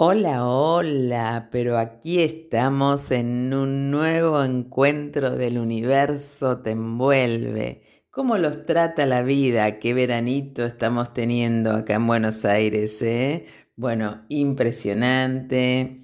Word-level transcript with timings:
Hola, 0.00 0.46
hola, 0.46 1.48
pero 1.50 1.76
aquí 1.76 2.20
estamos 2.20 3.10
en 3.10 3.52
un 3.52 3.90
nuevo 3.90 4.44
encuentro 4.44 5.30
del 5.30 5.58
universo 5.58 6.58
te 6.58 6.70
envuelve. 6.70 7.82
¿Cómo 8.08 8.38
los 8.38 8.64
trata 8.64 9.06
la 9.06 9.22
vida? 9.22 9.80
¿Qué 9.80 9.94
veranito 9.94 10.64
estamos 10.64 11.12
teniendo 11.14 11.72
acá 11.72 11.94
en 11.94 12.06
Buenos 12.06 12.44
Aires? 12.44 13.02
Eh? 13.02 13.46
Bueno, 13.74 14.24
impresionante, 14.28 15.96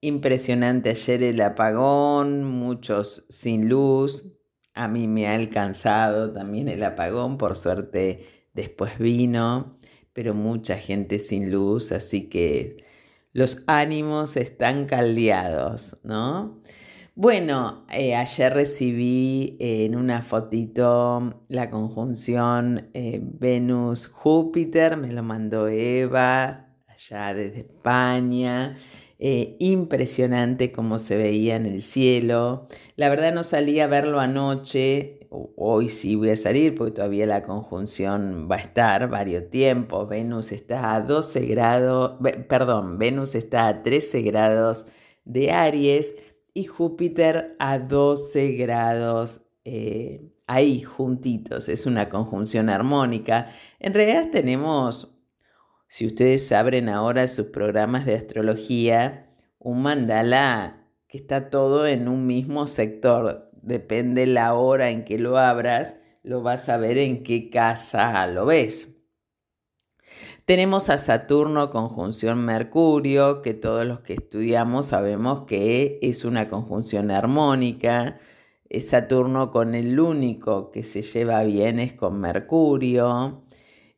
impresionante 0.00 0.90
ayer 0.90 1.20
el 1.24 1.40
apagón, 1.40 2.44
muchos 2.44 3.26
sin 3.30 3.68
luz. 3.68 4.44
A 4.74 4.86
mí 4.86 5.08
me 5.08 5.26
ha 5.26 5.34
alcanzado 5.34 6.32
también 6.32 6.68
el 6.68 6.84
apagón, 6.84 7.36
por 7.36 7.56
suerte 7.56 8.24
después 8.54 8.96
vino, 9.00 9.76
pero 10.12 10.34
mucha 10.34 10.76
gente 10.76 11.18
sin 11.18 11.50
luz, 11.50 11.90
así 11.90 12.28
que 12.28 12.88
los 13.32 13.64
ánimos 13.66 14.36
están 14.36 14.86
caldeados, 14.86 15.98
¿no? 16.04 16.60
Bueno, 17.14 17.84
eh, 17.92 18.14
ayer 18.14 18.52
recibí 18.52 19.56
en 19.60 19.94
una 19.94 20.22
fotito 20.22 21.42
la 21.48 21.68
conjunción 21.68 22.88
eh, 22.94 23.20
Venus-Júpiter, 23.22 24.96
me 24.96 25.12
lo 25.12 25.22
mandó 25.22 25.68
Eva, 25.68 26.68
allá 26.88 27.34
desde 27.34 27.60
España. 27.60 28.76
Eh, 29.18 29.56
impresionante 29.58 30.72
cómo 30.72 30.98
se 30.98 31.18
veía 31.18 31.56
en 31.56 31.66
el 31.66 31.82
cielo. 31.82 32.66
La 32.96 33.10
verdad 33.10 33.34
no 33.34 33.42
salí 33.42 33.80
a 33.80 33.86
verlo 33.86 34.18
anoche, 34.18 35.19
hoy 35.30 35.88
sí 35.88 36.16
voy 36.16 36.30
a 36.30 36.36
salir 36.36 36.74
porque 36.74 36.92
todavía 36.92 37.26
la 37.26 37.42
conjunción 37.42 38.48
va 38.50 38.56
a 38.56 38.60
estar 38.60 39.08
varios 39.08 39.48
tiempos. 39.50 40.08
Venus 40.08 40.52
está 40.52 40.94
a 40.94 41.00
12 41.00 41.46
grados, 41.46 42.18
perdón, 42.48 42.98
Venus 42.98 43.34
está 43.34 43.68
a 43.68 43.82
13 43.82 44.22
grados 44.22 44.86
de 45.24 45.52
Aries 45.52 46.16
y 46.52 46.64
Júpiter 46.64 47.54
a 47.58 47.78
12 47.78 48.52
grados 48.52 49.46
eh, 49.64 50.32
ahí 50.46 50.82
juntitos. 50.82 51.68
Es 51.68 51.86
una 51.86 52.08
conjunción 52.08 52.68
armónica. 52.68 53.46
En 53.78 53.94
realidad 53.94 54.30
tenemos, 54.32 55.22
si 55.86 56.06
ustedes 56.06 56.50
abren 56.50 56.88
ahora 56.88 57.28
sus 57.28 57.46
programas 57.46 58.04
de 58.04 58.14
astrología, 58.14 59.28
un 59.60 59.82
mandala 59.82 60.88
que 61.06 61.18
está 61.18 61.50
todo 61.50 61.86
en 61.86 62.08
un 62.08 62.26
mismo 62.26 62.66
sector 62.66 63.49
depende 63.62 64.26
la 64.26 64.54
hora 64.54 64.90
en 64.90 65.04
que 65.04 65.18
lo 65.18 65.38
abras, 65.38 65.96
lo 66.22 66.42
vas 66.42 66.68
a 66.68 66.76
ver 66.76 66.98
en 66.98 67.22
qué 67.22 67.50
casa 67.50 68.26
lo 68.26 68.46
ves. 68.46 69.00
Tenemos 70.44 70.90
a 70.90 70.98
Saturno 70.98 71.70
conjunción 71.70 72.44
Mercurio, 72.44 73.40
que 73.40 73.54
todos 73.54 73.86
los 73.86 74.00
que 74.00 74.14
estudiamos 74.14 74.86
sabemos 74.86 75.42
que 75.46 75.98
es 76.02 76.24
una 76.24 76.48
conjunción 76.48 77.10
armónica. 77.10 78.18
Saturno 78.80 79.50
con 79.50 79.74
el 79.74 79.98
único 80.00 80.70
que 80.70 80.82
se 80.82 81.02
lleva 81.02 81.42
bien 81.44 81.78
es 81.78 81.92
con 81.92 82.20
Mercurio. 82.20 83.44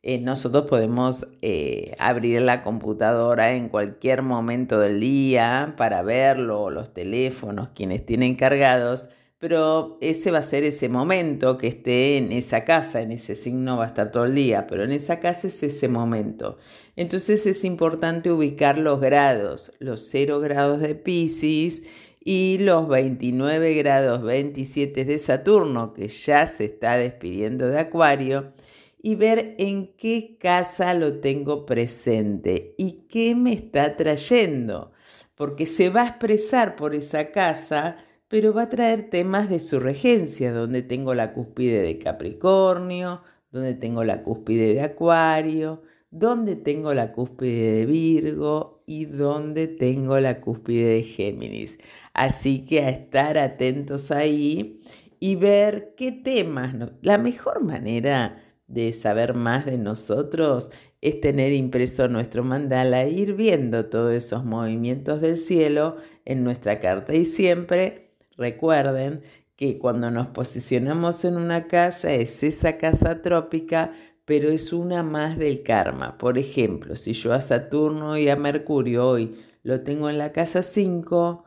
Eh, 0.03 0.19
nosotros 0.19 0.65
podemos 0.69 1.37
eh, 1.41 1.95
abrir 1.97 2.41
la 2.41 2.61
computadora 2.61 3.53
en 3.53 3.69
cualquier 3.69 4.21
momento 4.21 4.79
del 4.79 4.99
día 4.99 5.73
para 5.77 6.01
verlo, 6.03 6.69
los 6.69 6.93
teléfonos, 6.93 7.69
quienes 7.69 8.05
tienen 8.05 8.35
cargados 8.35 9.09
pero 9.43 9.97
ese 9.99 10.31
va 10.31 10.37
a 10.37 10.41
ser 10.41 10.63
ese 10.63 10.87
momento 10.87 11.57
que 11.57 11.67
esté 11.67 12.17
en 12.17 12.31
esa 12.31 12.63
casa, 12.63 13.01
en 13.01 13.11
ese 13.11 13.35
signo 13.35 13.75
va 13.75 13.83
a 13.83 13.87
estar 13.87 14.09
todo 14.09 14.23
el 14.23 14.35
día, 14.35 14.67
pero 14.67 14.85
en 14.85 14.93
esa 14.93 15.19
casa 15.19 15.49
es 15.49 15.61
ese 15.63 15.89
momento. 15.89 16.59
Entonces 16.95 17.45
es 17.45 17.65
importante 17.65 18.31
ubicar 18.31 18.77
los 18.77 19.01
grados, 19.01 19.73
los 19.79 20.07
0 20.07 20.39
grados 20.39 20.79
de 20.79 20.95
Pisces 20.95 21.81
y 22.23 22.59
los 22.61 22.87
29 22.87 23.73
grados 23.73 24.23
27 24.23 25.03
de 25.03 25.19
Saturno, 25.19 25.91
que 25.91 26.07
ya 26.07 26.47
se 26.47 26.63
está 26.63 26.95
despidiendo 26.95 27.67
de 27.67 27.79
Acuario, 27.79 28.53
y 29.01 29.15
ver 29.15 29.55
en 29.57 29.87
qué 29.97 30.37
casa 30.39 30.93
lo 30.93 31.19
tengo 31.19 31.65
presente 31.65 32.75
y 32.77 33.07
qué 33.09 33.35
me 33.35 33.51
está 33.51 33.97
trayendo, 33.97 34.93
porque 35.35 35.65
se 35.65 35.89
va 35.89 36.03
a 36.03 36.07
expresar 36.07 36.77
por 36.77 36.95
esa 36.95 37.29
casa 37.31 37.97
pero 38.33 38.51
va 38.51 38.63
a 38.63 38.69
traer 38.69 39.11
temas 39.11 39.47
de 39.47 39.59
su 39.59 39.79
regencia, 39.79 40.51
donde 40.51 40.81
tengo 40.81 41.13
la 41.13 41.33
cúspide 41.33 41.83
de 41.83 41.99
Capricornio, 41.99 43.21
donde 43.51 43.75
tengo 43.75 44.03
la 44.03 44.23
cúspide 44.23 44.73
de 44.73 44.81
Acuario, 44.81 45.83
donde 46.09 46.55
tengo 46.55 46.95
la 46.95 47.11
cúspide 47.11 47.73
de 47.73 47.85
Virgo 47.85 48.81
y 48.87 49.05
donde 49.05 49.67
tengo 49.67 50.19
la 50.19 50.41
cúspide 50.41 50.95
de 50.95 51.03
Géminis. 51.03 51.77
Así 52.15 52.65
que 52.65 52.81
a 52.81 52.89
estar 52.89 53.37
atentos 53.37 54.09
ahí 54.09 54.79
y 55.19 55.35
ver 55.35 55.93
qué 55.95 56.11
temas. 56.11 56.73
La 57.03 57.19
mejor 57.19 57.63
manera 57.63 58.41
de 58.65 58.93
saber 58.93 59.35
más 59.35 59.67
de 59.67 59.77
nosotros 59.77 60.71
es 61.01 61.21
tener 61.21 61.53
impreso 61.53 62.07
nuestro 62.07 62.43
mandala 62.43 63.03
e 63.03 63.11
ir 63.11 63.35
viendo 63.35 63.85
todos 63.85 64.11
esos 64.11 64.43
movimientos 64.43 65.21
del 65.21 65.37
cielo 65.37 65.97
en 66.25 66.43
nuestra 66.43 66.79
carta 66.79 67.13
y 67.13 67.25
siempre 67.25 68.02
Recuerden 68.37 69.21
que 69.55 69.77
cuando 69.77 70.09
nos 70.09 70.27
posicionamos 70.27 71.23
en 71.25 71.37
una 71.37 71.67
casa 71.67 72.13
es 72.13 72.43
esa 72.43 72.77
casa 72.77 73.21
trópica, 73.21 73.91
pero 74.25 74.49
es 74.49 74.73
una 74.73 75.03
más 75.03 75.37
del 75.37 75.63
karma. 75.63 76.17
Por 76.17 76.37
ejemplo, 76.37 76.95
si 76.95 77.13
yo 77.13 77.33
a 77.33 77.41
Saturno 77.41 78.17
y 78.17 78.29
a 78.29 78.35
Mercurio 78.35 79.07
hoy 79.07 79.35
lo 79.63 79.81
tengo 79.81 80.09
en 80.09 80.17
la 80.17 80.31
casa 80.31 80.63
5, 80.63 81.43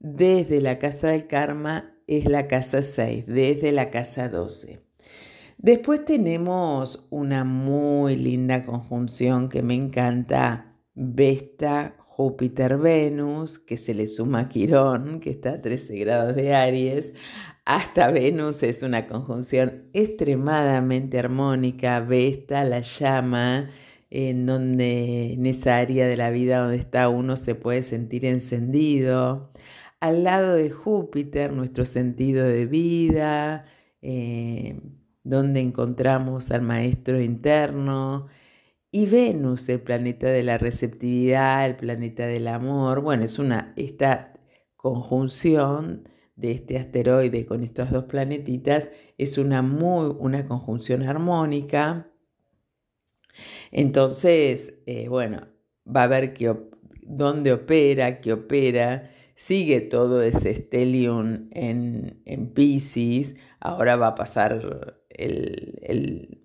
desde 0.00 0.60
la 0.60 0.78
casa 0.78 1.08
del 1.08 1.26
karma 1.26 1.94
es 2.06 2.24
la 2.26 2.48
casa 2.48 2.82
6, 2.82 3.26
desde 3.26 3.72
la 3.72 3.90
casa 3.90 4.28
12. 4.28 4.80
Después 5.58 6.04
tenemos 6.04 7.08
una 7.10 7.44
muy 7.44 8.16
linda 8.16 8.62
conjunción 8.62 9.48
que 9.48 9.62
me 9.62 9.74
encanta, 9.74 10.64
Vesta 10.94 11.94
Júpiter-Venus, 12.18 13.60
que 13.60 13.76
se 13.76 13.94
le 13.94 14.08
suma 14.08 14.48
Quirón, 14.48 15.20
que 15.20 15.30
está 15.30 15.52
a 15.52 15.62
13 15.62 15.96
grados 15.98 16.34
de 16.34 16.52
Aries, 16.52 17.14
hasta 17.64 18.10
Venus 18.10 18.64
es 18.64 18.82
una 18.82 19.06
conjunción 19.06 19.84
extremadamente 19.92 21.20
armónica, 21.20 22.00
Vesta 22.00 22.64
la 22.64 22.80
llama, 22.80 23.70
en 24.10 24.46
donde 24.46 25.34
en 25.34 25.46
esa 25.46 25.76
área 25.76 26.08
de 26.08 26.16
la 26.16 26.30
vida 26.30 26.58
donde 26.58 26.78
está 26.78 27.08
uno 27.08 27.36
se 27.36 27.54
puede 27.54 27.84
sentir 27.84 28.24
encendido. 28.24 29.50
Al 30.00 30.24
lado 30.24 30.54
de 30.54 30.70
Júpiter, 30.70 31.52
nuestro 31.52 31.84
sentido 31.84 32.44
de 32.46 32.66
vida, 32.66 33.64
eh, 34.02 34.80
donde 35.22 35.60
encontramos 35.60 36.50
al 36.50 36.62
maestro 36.62 37.20
interno, 37.20 38.26
y 38.90 39.06
Venus, 39.06 39.68
el 39.68 39.80
planeta 39.80 40.28
de 40.28 40.42
la 40.42 40.58
receptividad, 40.58 41.66
el 41.66 41.76
planeta 41.76 42.26
del 42.26 42.48
amor, 42.48 43.00
bueno, 43.00 43.24
es 43.24 43.38
una, 43.38 43.74
esta 43.76 44.32
conjunción 44.76 46.04
de 46.36 46.52
este 46.52 46.78
asteroide 46.78 47.44
con 47.44 47.64
estos 47.64 47.90
dos 47.90 48.04
planetitas 48.04 48.92
es 49.18 49.38
una 49.38 49.60
muy, 49.60 50.14
una 50.18 50.46
conjunción 50.46 51.02
armónica. 51.02 52.10
Entonces, 53.72 54.74
eh, 54.86 55.08
bueno, 55.08 55.48
va 55.84 56.04
a 56.04 56.06
ver 56.06 56.32
que, 56.32 56.54
dónde 57.02 57.52
opera, 57.52 58.20
qué 58.20 58.32
opera, 58.32 59.10
sigue 59.34 59.80
todo 59.80 60.22
ese 60.22 60.54
stellium 60.54 61.48
en, 61.50 62.22
en 62.24 62.54
Pisces, 62.54 63.34
ahora 63.60 63.96
va 63.96 64.08
a 64.08 64.14
pasar 64.14 64.96
el 65.10 66.37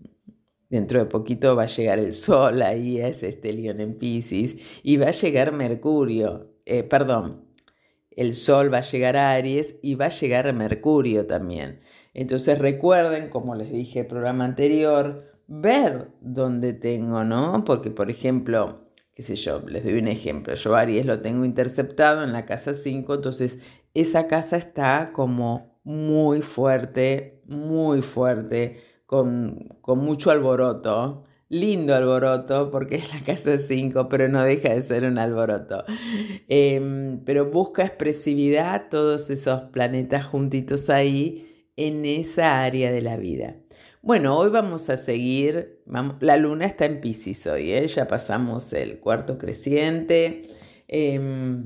Dentro 0.73 0.97
de 0.97 1.06
poquito 1.06 1.56
va 1.56 1.63
a 1.63 1.67
llegar 1.67 2.00
el 2.00 2.16
Sol 2.16 2.63
ahí 2.63 3.00
es 3.00 3.22
este 3.22 3.53
León 3.53 3.79
en 3.79 3.94
Pisces 3.94 4.56
y 4.81 4.97
va 4.97 5.09
a 5.09 5.11
llegar 5.11 5.51
Mercurio, 5.51 6.50
eh, 6.65 6.81
perdón, 6.81 7.45
el 8.09 8.33
Sol 8.33 8.74
va 8.74 8.80
a 8.80 8.81
llegar 8.81 9.15
a 9.15 9.33
Aries 9.33 9.80
y 9.83 9.94
va 9.94 10.06
a 10.06 10.09
llegar 10.09 10.51
Mercurio 10.51 11.27
también. 11.27 11.81
Entonces 12.15 12.57
recuerden, 12.57 13.30
como 13.30 13.53
les 13.53 13.71
dije 13.71 14.00
en 14.00 14.06
el 14.06 14.09
programa 14.09 14.45
anterior, 14.45 15.31
ver 15.45 16.07
dónde 16.21 16.74
tengo, 16.74 17.24
¿no? 17.24 17.63
Porque, 17.63 17.92
por 17.92 18.09
ejemplo, 18.09 18.89
qué 19.13 19.21
sé 19.21 19.36
yo, 19.36 19.62
les 19.68 19.83
doy 19.83 20.00
un 20.00 20.07
ejemplo, 20.07 20.56
yo 20.56 20.75
Aries 20.75 21.06
lo 21.06 21.19
tengo 21.19 21.45
interceptado 21.45 22.24
en 22.24 22.31
la 22.31 22.47
casa 22.47 22.74
5, 22.74 23.13
entonces 23.13 23.59
esa 23.94 24.25
casa 24.25 24.57
está 24.57 25.12
como 25.13 25.80
muy 25.83 26.42
fuerte, 26.42 27.44
muy 27.45 28.01
fuerte 28.01 28.93
con, 29.81 30.00
mucho 30.01 30.31
alboroto. 30.31 31.24
Lindo 31.50 31.94
alboroto, 31.94 32.71
porque 32.71 32.95
es 32.95 33.13
la 33.13 33.19
casa 33.19 33.57
5, 33.57 34.10
pero 34.10 34.27
no 34.27 34.44
deja 34.44 34.74
de 34.74 34.81
ser 34.81 35.04
un 35.04 35.18
alboroto. 35.18 35.83
Em, 36.48 37.19
pero 37.25 37.51
busca 37.51 37.86
expresividad, 37.86 38.89
todos 38.89 39.30
esos 39.30 39.63
planetas 39.71 40.25
juntitos 40.25 40.89
ahí, 40.89 41.69
en 41.75 42.06
esa 42.06 42.63
área 42.63 42.92
de 42.92 43.01
la 43.01 43.18
vida. 43.18 43.56
Bueno, 44.01 44.38
hoy 44.38 44.50
vamos 44.50 44.89
a 44.89 44.98
seguir, 44.98 45.81
la 46.19 46.38
luna 46.38 46.66
está 46.66 46.86
en 46.86 47.00
Pisces 47.00 47.48
hoy, 47.48 47.71
¿eh? 47.71 47.88
ya 47.88 48.07
pasamos 48.07 48.74
el 48.74 49.00
cuarto 49.00 49.38
creciente, 49.38 50.42
Em, 50.95 51.63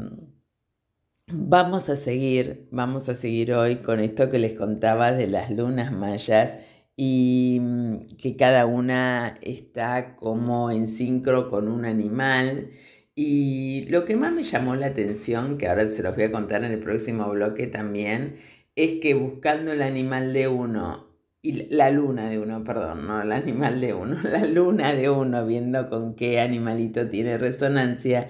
vamos 1.27 1.89
a 1.89 1.97
seguir, 1.97 2.69
vamos 2.71 3.09
a 3.09 3.15
seguir 3.15 3.53
hoy 3.53 3.77
con 3.77 3.99
esto 3.99 4.29
que 4.29 4.39
les 4.39 4.53
contaba 4.53 5.11
de 5.11 5.27
las 5.27 5.49
lunas 5.49 5.91
mayas 5.91 6.59
y 6.97 7.59
mm, 7.61 8.07
que 8.17 8.35
cada 8.35 8.65
una 8.65 9.35
está 9.41 10.15
como 10.17 10.71
en 10.71 10.87
sincro 10.87 11.49
con 11.49 11.69
un 11.69 11.85
animal. 11.85 12.71
Y 13.15 13.85
lo 13.89 14.05
que 14.05 14.15
más 14.17 14.33
me 14.33 14.43
llamó 14.43 14.75
la 14.75 14.87
atención, 14.87 15.57
que 15.57 15.67
ahora 15.67 15.89
se 15.89 16.03
los 16.03 16.15
voy 16.15 16.25
a 16.25 16.31
contar 16.31 16.63
en 16.65 16.71
el 16.71 16.79
próximo 16.79 17.29
bloque 17.29 17.67
también, 17.67 18.35
es 18.75 18.99
que 18.99 19.13
buscando 19.13 19.71
el 19.71 19.81
animal 19.81 20.33
de 20.33 20.47
uno, 20.47 21.07
y 21.41 21.73
la 21.73 21.89
luna 21.91 22.29
de 22.29 22.39
uno, 22.39 22.63
perdón, 22.63 23.07
no 23.07 23.21
el 23.21 23.31
animal 23.31 23.79
de 23.79 23.93
uno, 23.93 24.17
la 24.23 24.45
luna 24.45 24.93
de 24.93 25.09
uno, 25.09 25.45
viendo 25.45 25.89
con 25.89 26.15
qué 26.15 26.39
animalito 26.41 27.09
tiene 27.09 27.37
resonancia, 27.37 28.27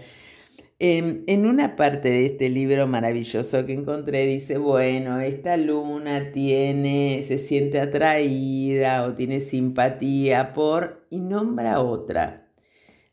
en, 0.80 1.46
una 1.46 1.76
parte 1.76 2.10
de 2.10 2.26
este 2.26 2.50
libro 2.50 2.86
maravilloso 2.88 3.66
que 3.66 3.74
encontré 3.74 4.28
dice, 4.28 4.58
bueno, 4.58 5.20
esta 5.20 5.58
luna 5.58 6.32
tiene, 6.32 7.22
se 7.24 7.40
siente 7.40 7.80
atraída 7.80 9.04
o 9.04 9.16
tiene 9.16 9.40
simpatía 9.40 10.54
por 10.54 11.08
y 11.10 11.20
nombra 11.20 11.82
otra. 11.82 12.52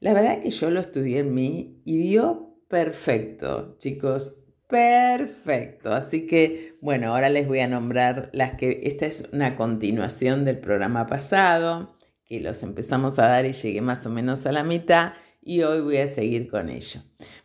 La 0.01 0.13
verdad 0.13 0.41
que 0.41 0.51
yo 0.51 0.71
lo 0.71 0.81
estudié 0.81 1.21
en 1.21 1.35
mí 1.35 1.81
y 1.85 1.99
dio 1.99 2.59
perfecto, 2.69 3.77
chicos, 3.79 4.45
perfecto. 4.69 5.95
Así 5.95 6.27
que, 6.27 6.77
bueno, 6.83 7.15
ahora 7.15 7.31
les 7.31 7.47
voy 7.47 7.61
a 7.61 7.69
nombrar 7.69 8.29
las 8.35 8.53
que, 8.53 8.83
esta 8.85 9.07
es 9.07 9.31
una 9.33 9.57
continuación 9.57 10.45
del 10.45 10.59
programa 10.59 11.07
pasado, 11.07 11.97
que 12.27 12.41
los 12.41 12.63
empezamos 12.63 13.19
a 13.19 13.29
dar 13.29 13.47
y 13.47 13.53
llegué 13.53 13.81
más 13.81 14.05
o 14.05 14.11
menos 14.11 14.45
a 14.45 14.53
la 14.53 14.65
mitad 14.65 15.15
y 15.45 15.63
hoy 15.63 15.81
voy 15.81 15.99
a 15.99 16.07
seguir 16.07 16.51
con 16.51 16.71
ello. 16.71 17.01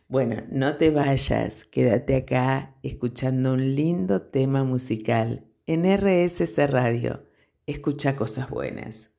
Bueno, 0.08 0.42
no 0.50 0.76
te 0.76 0.90
vayas, 0.90 1.64
quédate 1.64 2.16
acá 2.16 2.74
escuchando 2.82 3.52
un 3.52 3.74
lindo 3.74 4.22
tema 4.22 4.64
musical 4.64 5.44
en 5.66 5.84
RSC 5.84 6.66
Radio. 6.66 7.22
Escucha 7.66 8.16
cosas 8.16 8.50
buenas. 8.50 9.10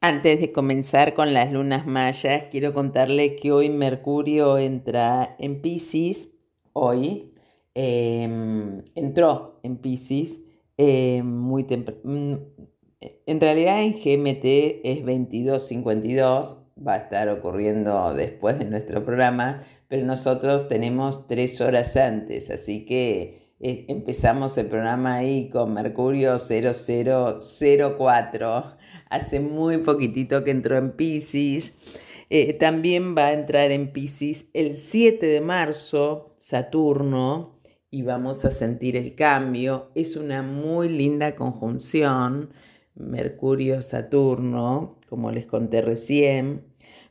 Antes 0.00 0.40
de 0.40 0.52
comenzar 0.52 1.14
con 1.14 1.34
las 1.34 1.50
lunas 1.50 1.86
mayas, 1.86 2.44
quiero 2.50 2.72
contarles 2.72 3.32
que 3.40 3.50
hoy 3.50 3.68
Mercurio 3.70 4.58
entra 4.58 5.34
en 5.40 5.60
Pisces, 5.60 6.38
hoy 6.72 7.32
em, 7.74 8.80
entró 8.94 9.58
en 9.64 9.78
Pisces 9.78 10.44
em, 10.76 11.26
muy 11.26 11.64
temprano. 11.64 12.00
Mm, 12.04 12.34
en 13.26 13.40
realidad 13.40 13.82
en 13.82 13.92
GMT 13.92 14.80
es 14.84 15.04
22.52, 15.04 16.67
va 16.86 16.94
a 16.94 16.98
estar 16.98 17.28
ocurriendo 17.28 18.14
después 18.14 18.56
de 18.58 18.66
nuestro 18.66 19.04
programa, 19.04 19.64
pero 19.88 20.04
nosotros 20.04 20.68
tenemos 20.68 21.26
tres 21.26 21.60
horas 21.60 21.96
antes, 21.96 22.50
así 22.50 22.84
que 22.84 23.48
eh, 23.60 23.86
empezamos 23.88 24.56
el 24.56 24.66
programa 24.66 25.16
ahí 25.16 25.48
con 25.48 25.74
Mercurio 25.74 26.36
0004, 26.38 28.64
hace 29.10 29.40
muy 29.40 29.78
poquitito 29.78 30.44
que 30.44 30.52
entró 30.52 30.76
en 30.76 30.92
Pisces. 30.92 31.78
Eh, 32.30 32.52
también 32.52 33.16
va 33.16 33.28
a 33.28 33.32
entrar 33.32 33.70
en 33.70 33.90
Pisces 33.92 34.50
el 34.52 34.76
7 34.76 35.24
de 35.26 35.40
marzo, 35.40 36.34
Saturno, 36.36 37.56
y 37.90 38.02
vamos 38.02 38.44
a 38.44 38.50
sentir 38.50 38.96
el 38.96 39.14
cambio. 39.14 39.90
Es 39.94 40.14
una 40.16 40.42
muy 40.42 40.90
linda 40.90 41.34
conjunción, 41.34 42.50
Mercurio-Saturno, 42.94 45.00
como 45.08 45.32
les 45.32 45.46
conté 45.46 45.80
recién. 45.82 46.67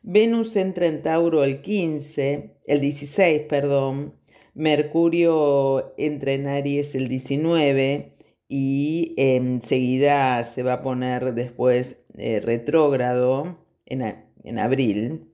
Venus 0.10 0.56
entra 0.56 0.88
en 0.88 1.02
Tauro 1.02 1.44
el 1.44 1.60
15, 1.60 2.62
el 2.66 2.80
16, 2.80 3.42
perdón. 3.42 4.14
Mercurio 4.54 5.94
entra 5.98 6.32
en 6.32 6.48
Aries 6.48 6.96
el 6.96 7.10
19 7.10 8.14
y 8.48 9.14
enseguida 9.18 10.46
se 10.46 10.64
va 10.64 10.76
a 10.76 10.82
poner 10.82 11.34
después 11.34 12.06
eh, 12.18 12.40
retrógrado 12.40 13.66
en, 13.86 14.02
en 14.46 14.60
abril. 14.60 15.30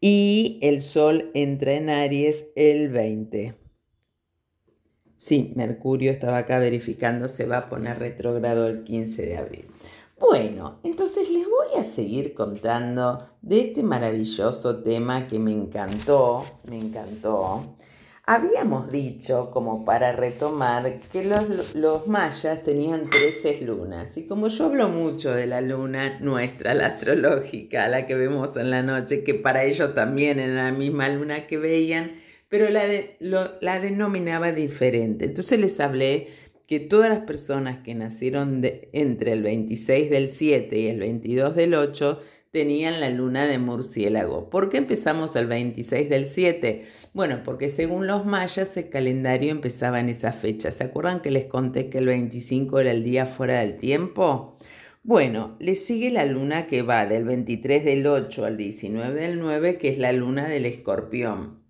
Y 0.00 0.58
el 0.62 0.80
Sol 0.80 1.30
entra 1.34 1.74
en 1.74 1.90
Aries 1.90 2.52
el 2.56 2.88
20. 2.88 3.52
Sí, 5.18 5.52
Mercurio 5.56 6.10
estaba 6.10 6.38
acá 6.38 6.58
verificando, 6.58 7.28
se 7.28 7.44
va 7.44 7.58
a 7.58 7.66
poner 7.66 7.98
retrógrado 7.98 8.66
el 8.66 8.82
15 8.82 9.26
de 9.26 9.36
abril. 9.36 9.66
Bueno, 10.20 10.80
entonces 10.82 11.30
les 11.30 11.44
voy 11.44 11.80
a 11.80 11.84
seguir 11.84 12.34
contando 12.34 13.18
de 13.40 13.60
este 13.60 13.84
maravilloso 13.84 14.82
tema 14.82 15.28
que 15.28 15.38
me 15.38 15.52
encantó, 15.52 16.44
me 16.64 16.76
encantó. 16.76 17.76
Habíamos 18.26 18.90
dicho, 18.90 19.50
como 19.52 19.84
para 19.84 20.12
retomar, 20.12 21.00
que 21.12 21.24
los, 21.24 22.06
mayas 22.08 22.64
tenían 22.64 23.08
13 23.08 23.62
lunas. 23.62 24.18
Y 24.18 24.26
como 24.26 24.48
yo 24.48 24.66
hablo 24.66 24.88
mucho 24.88 25.32
de 25.32 25.46
la 25.46 25.60
luna 25.60 26.18
nuestra, 26.20 26.74
la 26.74 26.86
astrológica, 26.86 27.88
la 27.88 28.04
que 28.06 28.16
vemos 28.16 28.56
en 28.56 28.70
la 28.70 28.82
noche, 28.82 29.22
que 29.22 29.34
para 29.34 29.62
ellos 29.62 29.94
también 29.94 30.40
era 30.40 30.64
la 30.64 30.72
misma 30.72 31.08
luna 31.08 31.46
que 31.46 31.58
veían, 31.58 32.12
pero 32.48 32.68
la, 32.68 32.82
la 33.60 33.80
denominaba 33.80 34.50
diferente. 34.50 35.26
Entonces 35.26 35.60
les 35.60 35.78
hablé 35.80 36.28
que 36.68 36.80
todas 36.80 37.08
las 37.08 37.20
personas 37.20 37.78
que 37.82 37.94
nacieron 37.94 38.60
entre 38.92 39.32
el 39.32 39.42
26 39.42 40.10
del 40.10 40.28
7 40.28 40.78
y 40.78 40.86
el 40.88 41.00
22 41.00 41.56
del 41.56 41.72
8 41.72 42.20
tenían 42.50 43.00
la 43.00 43.08
luna 43.08 43.46
de 43.46 43.58
murciélago. 43.58 44.50
¿Por 44.50 44.68
qué 44.68 44.76
empezamos 44.76 45.34
el 45.36 45.46
26 45.46 46.10
del 46.10 46.26
7? 46.26 46.84
Bueno, 47.14 47.40
porque 47.42 47.70
según 47.70 48.06
los 48.06 48.26
mayas 48.26 48.76
el 48.76 48.90
calendario 48.90 49.50
empezaba 49.50 49.98
en 49.98 50.10
esa 50.10 50.32
fecha. 50.32 50.70
¿Se 50.70 50.84
acuerdan 50.84 51.22
que 51.22 51.30
les 51.30 51.46
conté 51.46 51.88
que 51.88 51.98
el 51.98 52.06
25 52.06 52.80
era 52.80 52.90
el 52.90 53.02
día 53.02 53.24
fuera 53.24 53.60
del 53.60 53.78
tiempo? 53.78 54.54
Bueno, 55.02 55.56
le 55.60 55.74
sigue 55.74 56.10
la 56.10 56.26
luna 56.26 56.66
que 56.66 56.82
va 56.82 57.06
del 57.06 57.24
23 57.24 57.82
del 57.82 58.06
8 58.06 58.44
al 58.44 58.58
19 58.58 59.22
del 59.22 59.38
9, 59.40 59.78
que 59.78 59.88
es 59.88 59.96
la 59.96 60.12
luna 60.12 60.46
del 60.46 60.66
escorpión. 60.66 61.62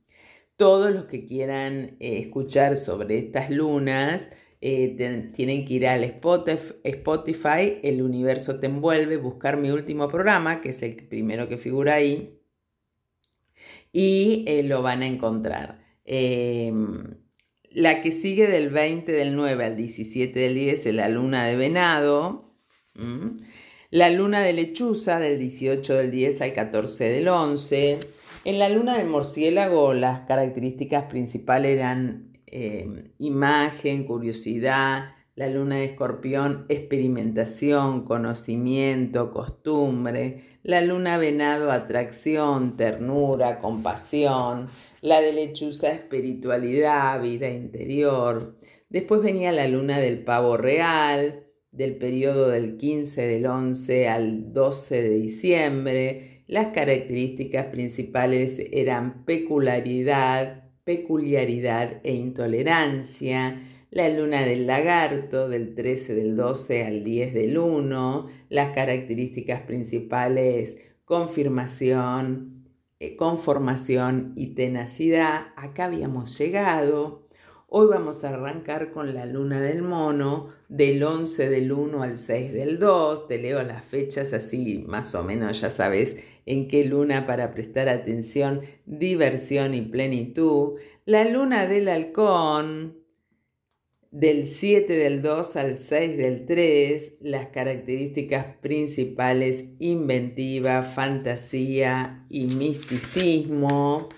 Todos 0.57 0.91
los 0.91 1.05
que 1.05 1.25
quieran 1.25 1.97
eh, 2.01 2.19
escuchar 2.19 2.77
sobre 2.77 3.19
estas 3.19 3.49
lunas, 3.49 4.33
eh, 4.61 5.31
tienen 5.35 5.65
que 5.65 5.75
ir 5.75 5.87
al 5.87 6.03
Spotify, 6.05 7.79
El 7.83 8.03
Universo 8.03 8.59
Te 8.59 8.67
Envuelve, 8.67 9.17
buscar 9.17 9.57
mi 9.57 9.71
último 9.71 10.09
programa, 10.09 10.61
que 10.61 10.71
es 10.71 10.83
el 10.83 10.97
primero 10.97 11.49
que 11.49 11.57
figura 11.57 11.95
ahí, 11.95 12.41
y 13.93 14.45
eh, 14.49 14.63
lo 14.65 14.83
van 14.83 15.03
a 15.03 15.07
encontrar. 15.07 15.81
Em, 16.05 17.19
la 17.71 18.01
que 18.01 18.11
sigue 18.13 18.47
del 18.49 18.71
20 18.71 19.13
del 19.13 19.37
9 19.37 19.65
al 19.65 19.77
17 19.77 20.41
del 20.41 20.55
10 20.55 20.87
es 20.87 20.95
la 20.95 21.09
luna 21.09 21.47
de 21.47 21.57
venado. 21.57 22.55
La 23.91 24.11
luna 24.11 24.41
de 24.41 24.53
lechuza 24.53 25.21
del 25.21 25.39
18 25.39 25.95
del 25.95 26.11
10 26.11 26.43
al 26.43 26.53
14 26.53 27.11
del 27.11 27.29
11. 27.29 28.01
En 28.45 28.59
la 28.59 28.69
luna 28.69 28.99
del 28.99 29.09
murciélago 29.09 29.95
las 29.95 30.21
características 30.27 31.05
principales 31.05 31.73
eran 31.77 32.28
Em, 32.51 33.13
imagen, 33.19 34.05
curiosidad, 34.05 35.11
la 35.35 35.49
luna 35.49 35.77
de 35.77 35.85
escorpión, 35.85 36.67
experimentación, 36.69 38.05
conocimiento, 38.05 39.31
costumbre, 39.31 40.43
la 40.63 40.81
luna 40.81 41.17
venado, 41.19 41.71
atracción, 41.71 42.77
ternura, 42.77 43.59
compasión, 43.61 44.67
la 45.01 45.21
de 45.21 45.33
lechuza, 45.33 45.93
espiritualidad, 45.93 47.23
vida 47.23 47.49
interior. 47.49 48.57
Después 48.89 49.23
venía 49.23 49.53
la 49.53 49.69
luna 49.69 49.99
del 50.01 50.25
pavo 50.25 50.57
real, 50.57 51.47
del 51.71 51.97
periodo 51.97 52.49
del 52.49 52.77
15 52.77 53.27
del 53.27 53.47
11 53.47 54.09
al 54.09 54.53
12 54.53 55.03
de 55.03 55.11
diciembre. 55.11 56.45
Las 56.49 56.69
características 56.69 57.67
principales 57.67 58.59
eran 58.73 59.25
peculiaridad, 59.25 60.68
peculiaridad 60.89 62.01
e 62.03 62.15
intolerancia, 62.15 63.61
la 63.91 64.09
luna 64.09 64.41
del 64.41 64.67
lagarto 64.67 65.47
del 65.47 65.75
13 65.75 66.15
del 66.15 66.35
12 66.35 66.87
al 66.87 67.05
10 67.05 67.35
del 67.35 67.59
1, 67.59 68.27
las 68.49 68.71
características 68.75 69.61
principales 69.61 70.79
confirmación, 71.05 72.71
eh, 73.01 73.17
conformación 73.17 74.33
y 74.35 74.55
tenacidad. 74.55 75.49
Acá 75.57 75.85
habíamos 75.85 76.39
llegado. 76.39 77.29
Hoy 77.69 77.89
vamos 77.89 78.25
a 78.25 78.31
arrancar 78.31 78.91
con 78.91 79.13
la 79.13 79.27
luna 79.27 79.61
del 79.61 79.83
mono 79.83 80.49
del 80.71 81.03
11 81.03 81.51
del 81.51 81.71
1 81.71 82.03
al 82.03 82.17
6 82.17 82.55
del 82.55 82.79
2. 82.79 83.27
Te 83.27 83.37
leo 83.37 83.63
las 83.63 83.85
fechas 83.85 84.33
así 84.33 84.87
más 84.89 85.15
o 85.15 85.23
menos, 85.23 85.61
ya 85.61 85.69
sabes 85.69 86.17
en 86.49 86.67
qué 86.67 86.83
luna 86.85 87.27
para 87.27 87.53
prestar 87.53 87.91
atención, 87.91 88.63
diversión 88.87 89.75
y 89.75 89.83
plenitud, 89.83 90.81
la 91.05 91.29
luna 91.29 91.67
del 91.67 91.89
halcón, 91.89 92.97
Del 94.11 94.47
7 94.47 94.95
del 94.97 95.21
2 95.21 95.57
al 95.57 95.77
6 95.77 96.17
del 96.17 96.47
3, 96.47 97.19
las 97.21 97.49
características 97.49 98.57
principales 98.63 99.75
inventiva, 99.79 100.83
fantasía 100.83 102.25
y 102.31 102.47
misticismo. 102.47 104.09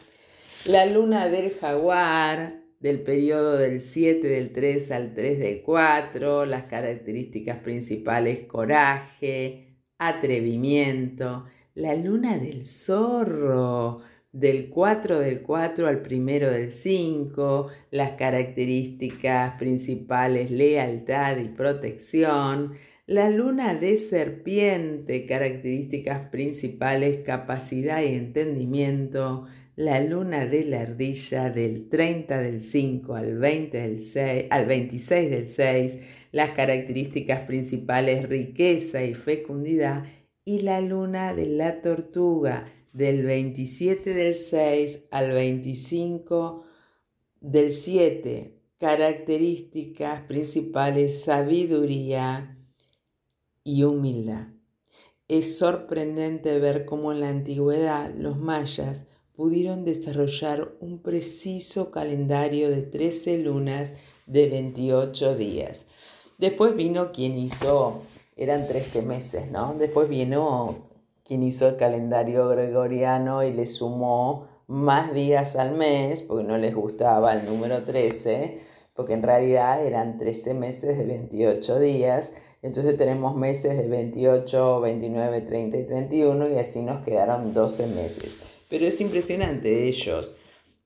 La 0.66 0.86
luna 0.86 1.26
del 1.26 1.50
jaguar, 1.50 2.62
del 2.78 3.00
periodo 3.00 3.58
del 3.58 3.80
7 3.80 4.28
del 4.28 4.52
3 4.52 4.92
al 4.92 5.14
3 5.14 5.40
del 5.40 5.62
4, 5.62 6.46
las 6.46 6.62
características 6.66 7.58
principales 7.58 8.42
coraje, 8.42 9.70
atrevimiento. 9.98 11.46
La 11.74 11.94
luna 11.94 12.36
del 12.36 12.64
zorro, 12.64 14.02
del 14.32 14.68
4 14.70 15.20
del 15.20 15.40
4 15.40 15.86
al 15.86 16.02
primero 16.02 16.50
del 16.50 16.72
5, 16.72 17.68
las 17.92 18.12
características 18.12 19.56
principales 19.56 20.50
lealtad 20.50 21.36
y 21.36 21.48
protección, 21.48 22.72
la 23.06 23.30
luna 23.30 23.74
de 23.74 23.96
serpiente, 23.98 25.26
características 25.26 26.28
principales 26.30 27.18
capacidad 27.18 28.02
y 28.02 28.14
entendimiento, 28.14 29.46
la 29.76 30.00
luna 30.00 30.46
de 30.46 30.64
la 30.64 30.80
ardilla 30.80 31.50
del 31.50 31.88
30 31.88 32.40
del 32.40 32.62
5 32.62 33.14
al, 33.14 33.38
20 33.38 33.78
del 33.78 34.00
6, 34.00 34.46
al 34.50 34.66
26 34.66 35.30
del 35.30 35.46
6, 35.46 35.98
las 36.32 36.50
características 36.50 37.42
principales 37.42 38.28
riqueza 38.28 39.04
y 39.04 39.14
fecundidad, 39.14 40.04
y 40.44 40.60
la 40.62 40.80
luna 40.80 41.34
de 41.34 41.46
la 41.46 41.80
tortuga, 41.80 42.66
del 42.92 43.22
27 43.22 44.14
del 44.14 44.34
6 44.34 45.06
al 45.10 45.30
25 45.30 46.64
del 47.40 47.72
7, 47.72 48.58
características 48.78 50.22
principales, 50.22 51.22
sabiduría 51.22 52.56
y 53.62 53.84
humildad. 53.84 54.48
Es 55.28 55.58
sorprendente 55.58 56.58
ver 56.58 56.84
cómo 56.84 57.12
en 57.12 57.20
la 57.20 57.28
antigüedad 57.28 58.12
los 58.16 58.38
mayas 58.38 59.04
pudieron 59.36 59.84
desarrollar 59.84 60.74
un 60.80 61.00
preciso 61.00 61.90
calendario 61.90 62.68
de 62.68 62.82
13 62.82 63.38
lunas 63.38 63.94
de 64.26 64.48
28 64.48 65.36
días. 65.36 65.86
Después 66.36 66.74
vino 66.74 67.12
quien 67.12 67.38
hizo, 67.38 68.02
eran 68.40 68.66
13 68.66 69.02
meses, 69.02 69.50
¿no? 69.50 69.74
Después 69.74 70.08
vino 70.08 70.88
quien 71.24 71.42
hizo 71.42 71.68
el 71.68 71.76
calendario 71.76 72.48
gregoriano 72.48 73.44
y 73.44 73.52
le 73.52 73.66
sumó 73.66 74.48
más 74.66 75.12
días 75.12 75.56
al 75.56 75.76
mes, 75.76 76.22
porque 76.22 76.44
no 76.44 76.56
les 76.56 76.74
gustaba 76.74 77.34
el 77.34 77.44
número 77.44 77.84
13, 77.84 78.58
porque 78.94 79.12
en 79.12 79.22
realidad 79.22 79.84
eran 79.86 80.16
13 80.16 80.54
meses 80.54 80.96
de 80.96 81.04
28 81.04 81.80
días, 81.80 82.32
entonces 82.62 82.96
tenemos 82.96 83.36
meses 83.36 83.76
de 83.76 83.88
28, 83.88 84.80
29, 84.80 85.40
30 85.42 85.76
y 85.76 85.86
31 85.86 86.48
y 86.50 86.58
así 86.58 86.80
nos 86.80 87.04
quedaron 87.04 87.52
12 87.52 87.88
meses. 87.88 88.38
Pero 88.70 88.86
es 88.86 89.00
impresionante 89.02 89.86
ellos, 89.86 90.34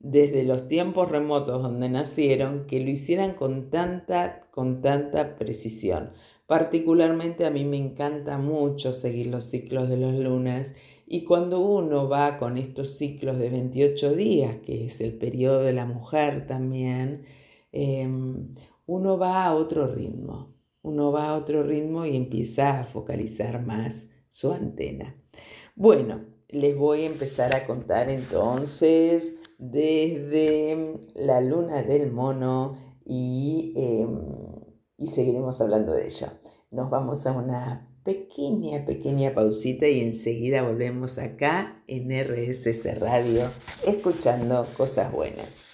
desde 0.01 0.43
los 0.43 0.67
tiempos 0.67 1.09
remotos 1.09 1.63
donde 1.63 1.89
nacieron, 1.89 2.67
que 2.67 2.81
lo 2.81 2.91
hicieran 2.91 3.35
con 3.35 3.71
tanta, 3.71 4.41
con 4.51 4.83
tanta 4.83 5.37
precisión. 5.37 6.13
Particularmente 6.47 7.47
a 7.47 7.51
mí 7.51 7.65
me 7.65 7.79
encanta 7.79 8.37
mucho 8.37 8.93
seguir 8.93 9.29
los 9.29 9.47
ciclos 9.47 9.89
de 9.89 9.97
los 9.97 10.15
lunas 10.15 10.75
y 11.07 11.25
cuando 11.25 11.61
uno 11.61 12.09
va 12.09 12.37
con 12.37 12.59
estos 12.59 12.97
ciclos 12.97 13.39
de 13.39 13.49
28 13.51 14.15
días, 14.15 14.57
que 14.57 14.85
es 14.85 15.01
el 15.01 15.15
periodo 15.17 15.61
de 15.61 15.73
la 15.73 15.87
mujer 15.87 16.47
también, 16.47 17.23
em, 17.73 18.55
uno 18.87 19.19
va 19.19 19.45
a 19.47 19.55
otro 19.55 19.87
ritmo, 19.87 20.55
uno 20.83 21.13
va 21.13 21.31
a 21.31 21.37
otro 21.37 21.63
ritmo 21.63 22.05
y 22.07 22.17
empieza 22.17 22.81
a 22.81 22.85
focalizar 22.85 23.65
más 23.65 24.11
su 24.29 24.53
antena. 24.53 25.17
Bueno, 25.77 26.27
les 26.49 26.77
voy 26.77 27.03
a 27.03 27.07
empezar 27.07 27.55
a 27.55 27.65
contar 27.67 28.11
entonces 28.11 29.37
desde 29.59 31.01
la 31.15 31.41
luna 31.41 31.83
del 31.83 32.13
mono 32.13 32.75
y... 33.07 33.73
Em, 33.77 34.54
y 35.05 35.07
seguiremos 35.07 35.61
hablando 35.61 35.93
de 35.93 36.07
ello. 36.07 36.29
Nos 36.71 36.89
vamos 36.89 37.27
a 37.27 37.33
una 37.33 37.87
pequeña, 38.05 38.87
pequeña 38.87 39.35
pausita 39.35 39.87
y 39.87 40.01
enseguida 40.01 40.63
volvemos 40.63 41.19
acá 41.19 41.83
en 41.87 42.09
RSS 42.11 42.99
Radio 43.01 43.51
escuchando 43.87 44.67
cosas 44.79 45.13
buenas. 45.13 45.67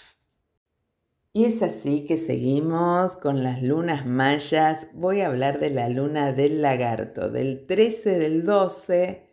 Y 1.33 1.45
es 1.45 1.63
así 1.63 2.07
que 2.07 2.17
seguimos 2.17 3.15
con 3.15 3.45
las 3.45 3.63
lunas 3.63 4.05
mayas. 4.05 4.89
Voy 4.95 5.21
a 5.21 5.29
hablar 5.29 5.61
de 5.61 5.71
la 5.71 5.89
luna 5.89 6.33
del 6.33 6.61
lagarto, 6.61 7.31
del 7.31 7.67
13 7.67 8.19
del 8.19 8.45
12 8.45 9.31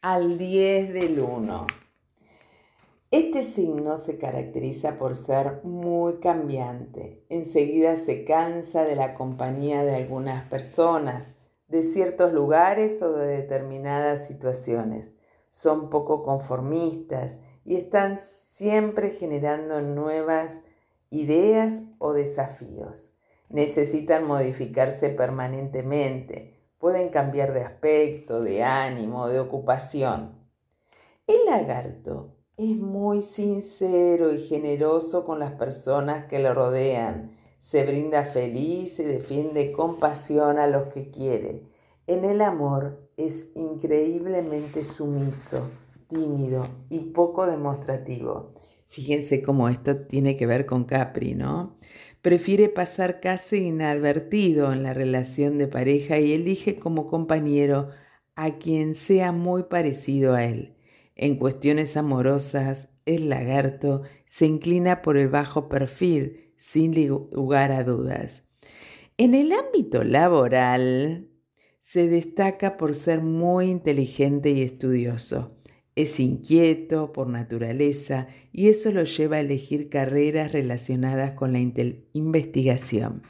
al 0.00 0.38
10 0.38 0.94
del 0.94 1.20
1. 1.20 1.66
Este 3.14 3.44
signo 3.44 3.96
se 3.96 4.18
caracteriza 4.18 4.96
por 4.96 5.14
ser 5.14 5.60
muy 5.62 6.18
cambiante. 6.18 7.24
Enseguida 7.28 7.94
se 7.96 8.24
cansa 8.24 8.82
de 8.82 8.96
la 8.96 9.14
compañía 9.14 9.84
de 9.84 9.94
algunas 9.94 10.42
personas, 10.48 11.36
de 11.68 11.84
ciertos 11.84 12.32
lugares 12.32 13.00
o 13.02 13.12
de 13.12 13.28
determinadas 13.28 14.26
situaciones. 14.26 15.14
Son 15.48 15.90
poco 15.90 16.24
conformistas 16.24 17.38
y 17.64 17.76
están 17.76 18.18
siempre 18.18 19.10
generando 19.10 19.80
nuevas 19.80 20.64
ideas 21.10 21.84
o 21.98 22.14
desafíos. 22.14 23.14
Necesitan 23.48 24.26
modificarse 24.26 25.10
permanentemente. 25.10 26.66
Pueden 26.78 27.10
cambiar 27.10 27.52
de 27.52 27.60
aspecto, 27.60 28.42
de 28.42 28.64
ánimo, 28.64 29.28
de 29.28 29.38
ocupación. 29.38 30.48
El 31.28 31.44
lagarto 31.44 32.34
es 32.56 32.76
muy 32.76 33.20
sincero 33.22 34.32
y 34.32 34.38
generoso 34.38 35.24
con 35.24 35.40
las 35.40 35.52
personas 35.52 36.26
que 36.26 36.38
lo 36.38 36.54
rodean. 36.54 37.32
Se 37.58 37.84
brinda 37.84 38.24
feliz 38.24 39.00
y 39.00 39.04
defiende 39.04 39.72
con 39.72 39.98
pasión 39.98 40.58
a 40.58 40.66
los 40.66 40.92
que 40.92 41.10
quiere. 41.10 41.62
En 42.06 42.24
el 42.24 42.40
amor 42.42 43.10
es 43.16 43.50
increíblemente 43.54 44.84
sumiso, 44.84 45.68
tímido 46.08 46.68
y 46.90 46.98
poco 47.00 47.46
demostrativo. 47.46 48.52
Fíjense 48.86 49.42
cómo 49.42 49.68
esto 49.68 49.96
tiene 49.96 50.36
que 50.36 50.46
ver 50.46 50.66
con 50.66 50.84
Capri, 50.84 51.34
¿no? 51.34 51.74
Prefiere 52.22 52.68
pasar 52.68 53.20
casi 53.20 53.66
inadvertido 53.66 54.72
en 54.72 54.84
la 54.84 54.94
relación 54.94 55.58
de 55.58 55.66
pareja 55.66 56.20
y 56.20 56.32
elige 56.32 56.78
como 56.78 57.08
compañero 57.08 57.88
a 58.36 58.58
quien 58.58 58.94
sea 58.94 59.32
muy 59.32 59.64
parecido 59.64 60.34
a 60.34 60.44
él. 60.44 60.74
En 61.16 61.36
cuestiones 61.36 61.96
amorosas, 61.96 62.88
el 63.06 63.28
lagarto 63.28 64.02
se 64.26 64.46
inclina 64.46 65.02
por 65.02 65.16
el 65.16 65.28
bajo 65.28 65.68
perfil, 65.68 66.52
sin 66.56 66.94
lugar 67.06 67.72
a 67.72 67.84
dudas. 67.84 68.42
En 69.16 69.34
el 69.34 69.52
ámbito 69.52 70.02
laboral, 70.02 71.28
se 71.78 72.08
destaca 72.08 72.76
por 72.76 72.94
ser 72.94 73.20
muy 73.20 73.66
inteligente 73.70 74.50
y 74.50 74.62
estudioso. 74.62 75.60
Es 75.94 76.18
inquieto 76.18 77.12
por 77.12 77.28
naturaleza 77.28 78.26
y 78.50 78.68
eso 78.68 78.90
lo 78.90 79.04
lleva 79.04 79.36
a 79.36 79.40
elegir 79.40 79.90
carreras 79.90 80.50
relacionadas 80.50 81.32
con 81.32 81.52
la 81.52 81.60
investigación. 81.60 83.22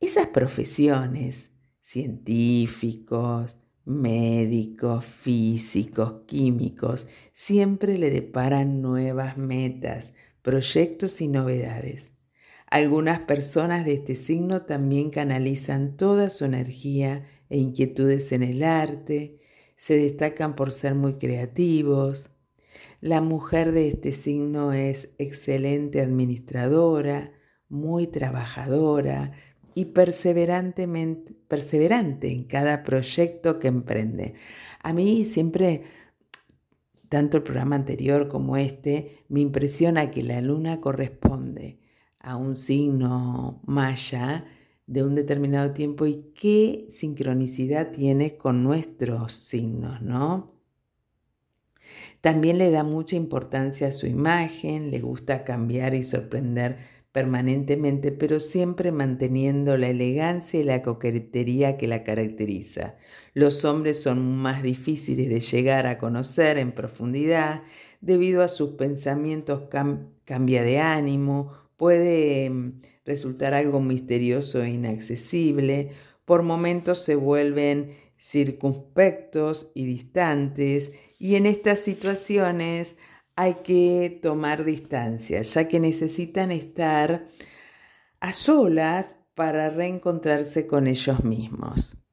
Esas 0.00 0.26
profesiones, 0.28 1.50
científicos, 1.82 3.58
médicos, 3.86 5.06
físicos, 5.06 6.24
químicos, 6.26 7.08
siempre 7.32 7.96
le 7.96 8.10
deparan 8.10 8.82
nuevas 8.82 9.38
metas, 9.38 10.12
proyectos 10.42 11.20
y 11.20 11.28
novedades. 11.28 12.12
Algunas 12.68 13.20
personas 13.20 13.84
de 13.86 13.94
este 13.94 14.16
signo 14.16 14.62
también 14.62 15.10
canalizan 15.10 15.96
toda 15.96 16.30
su 16.30 16.44
energía 16.44 17.24
e 17.48 17.58
inquietudes 17.58 18.32
en 18.32 18.42
el 18.42 18.64
arte, 18.64 19.38
se 19.76 19.96
destacan 19.96 20.56
por 20.56 20.72
ser 20.72 20.94
muy 20.96 21.14
creativos. 21.14 22.30
La 23.00 23.20
mujer 23.20 23.70
de 23.70 23.88
este 23.88 24.10
signo 24.10 24.72
es 24.72 25.14
excelente 25.18 26.00
administradora, 26.00 27.32
muy 27.68 28.06
trabajadora, 28.08 29.32
y 29.76 29.84
perseverantemente, 29.84 31.34
perseverante 31.48 32.32
en 32.32 32.44
cada 32.44 32.82
proyecto 32.82 33.58
que 33.58 33.68
emprende. 33.68 34.32
A 34.82 34.94
mí 34.94 35.26
siempre, 35.26 35.82
tanto 37.10 37.36
el 37.36 37.42
programa 37.42 37.76
anterior 37.76 38.26
como 38.28 38.56
este, 38.56 39.18
me 39.28 39.40
impresiona 39.40 40.10
que 40.10 40.22
la 40.22 40.40
luna 40.40 40.80
corresponde 40.80 41.78
a 42.20 42.36
un 42.36 42.56
signo 42.56 43.60
maya 43.66 44.46
de 44.86 45.02
un 45.02 45.14
determinado 45.14 45.72
tiempo 45.74 46.06
y 46.06 46.32
qué 46.34 46.86
sincronicidad 46.88 47.90
tiene 47.90 48.38
con 48.38 48.64
nuestros 48.64 49.34
signos, 49.34 50.00
¿no? 50.00 50.54
También 52.22 52.56
le 52.56 52.70
da 52.70 52.82
mucha 52.82 53.14
importancia 53.14 53.88
a 53.88 53.92
su 53.92 54.06
imagen, 54.06 54.90
le 54.90 55.00
gusta 55.00 55.44
cambiar 55.44 55.92
y 55.94 56.02
sorprender 56.02 56.78
permanentemente, 57.16 58.12
pero 58.12 58.40
siempre 58.40 58.92
manteniendo 58.92 59.78
la 59.78 59.88
elegancia 59.88 60.60
y 60.60 60.64
la 60.64 60.82
coquetería 60.82 61.78
que 61.78 61.86
la 61.86 62.04
caracteriza. 62.04 62.96
Los 63.32 63.64
hombres 63.64 64.02
son 64.02 64.36
más 64.36 64.62
difíciles 64.62 65.30
de 65.30 65.40
llegar 65.40 65.86
a 65.86 65.96
conocer 65.96 66.58
en 66.58 66.72
profundidad 66.72 67.62
debido 68.02 68.42
a 68.42 68.48
sus 68.48 68.72
pensamientos 68.72 69.62
cambia 70.26 70.62
de 70.62 70.78
ánimo, 70.78 71.54
puede 71.78 72.50
mm, 72.50 72.80
resultar 73.06 73.54
algo 73.54 73.80
misterioso 73.80 74.62
e 74.62 74.68
inaccesible, 74.68 75.92
por 76.26 76.42
momentos 76.42 76.98
se 76.98 77.14
vuelven 77.14 77.92
circunspectos 78.18 79.72
y 79.74 79.86
distantes 79.86 80.92
y 81.18 81.36
en 81.36 81.46
estas 81.46 81.78
situaciones 81.78 82.98
hay 83.36 83.54
que 83.62 84.18
tomar 84.22 84.64
distancia, 84.64 85.42
ya 85.42 85.68
que 85.68 85.78
necesitan 85.78 86.50
estar 86.50 87.26
a 88.18 88.32
solas 88.32 89.20
para 89.34 89.68
reencontrarse 89.68 90.66
con 90.66 90.86
ellos 90.86 91.22
mismos. 91.22 92.08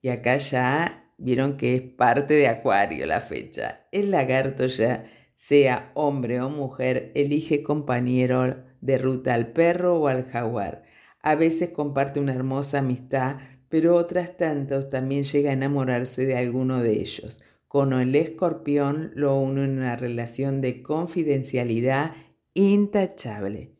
Y 0.00 0.08
acá 0.08 0.36
ya 0.36 1.12
vieron 1.18 1.56
que 1.56 1.74
es 1.74 1.82
parte 1.82 2.34
de 2.34 2.46
Acuario 2.46 3.04
la 3.06 3.20
fecha. 3.20 3.86
El 3.90 4.12
lagarto 4.12 4.66
ya, 4.66 5.04
sea 5.34 5.90
hombre 5.94 6.40
o 6.40 6.48
mujer, 6.48 7.10
elige 7.14 7.62
compañero 7.64 8.64
de 8.80 8.98
ruta 8.98 9.34
al 9.34 9.52
perro 9.52 9.98
o 9.98 10.06
al 10.06 10.24
jaguar. 10.30 10.84
A 11.22 11.34
veces 11.34 11.70
comparte 11.70 12.20
una 12.20 12.34
hermosa 12.34 12.78
amistad, 12.78 13.36
pero 13.68 13.96
otras 13.96 14.36
tantas 14.36 14.90
también 14.90 15.24
llega 15.24 15.50
a 15.50 15.54
enamorarse 15.54 16.24
de 16.24 16.36
alguno 16.36 16.82
de 16.82 16.92
ellos. 17.00 17.42
Con 17.70 17.92
el 17.92 18.16
escorpión 18.16 19.12
lo 19.14 19.38
une 19.38 19.62
en 19.62 19.78
una 19.78 19.94
relación 19.94 20.60
de 20.60 20.82
confidencialidad 20.82 22.16
intachable. 22.52 23.76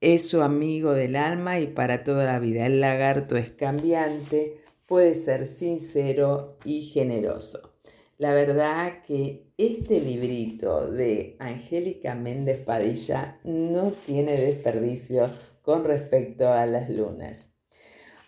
Es 0.00 0.26
su 0.28 0.42
amigo 0.42 0.90
del 0.90 1.14
alma 1.14 1.60
y 1.60 1.68
para 1.68 2.02
toda 2.02 2.24
la 2.24 2.40
vida. 2.40 2.66
El 2.66 2.80
lagarto 2.80 3.36
es 3.36 3.50
cambiante, 3.50 4.64
puede 4.86 5.14
ser 5.14 5.46
sincero 5.46 6.58
y 6.64 6.80
generoso. 6.80 7.76
La 8.18 8.34
verdad 8.34 9.02
que 9.06 9.52
este 9.56 10.00
librito 10.00 10.90
de 10.90 11.36
Angélica 11.38 12.16
Méndez 12.16 12.58
Padilla 12.64 13.38
no 13.44 13.92
tiene 14.04 14.32
desperdicio 14.32 15.30
con 15.62 15.84
respecto 15.84 16.52
a 16.52 16.66
las 16.66 16.90
lunas. 16.90 17.54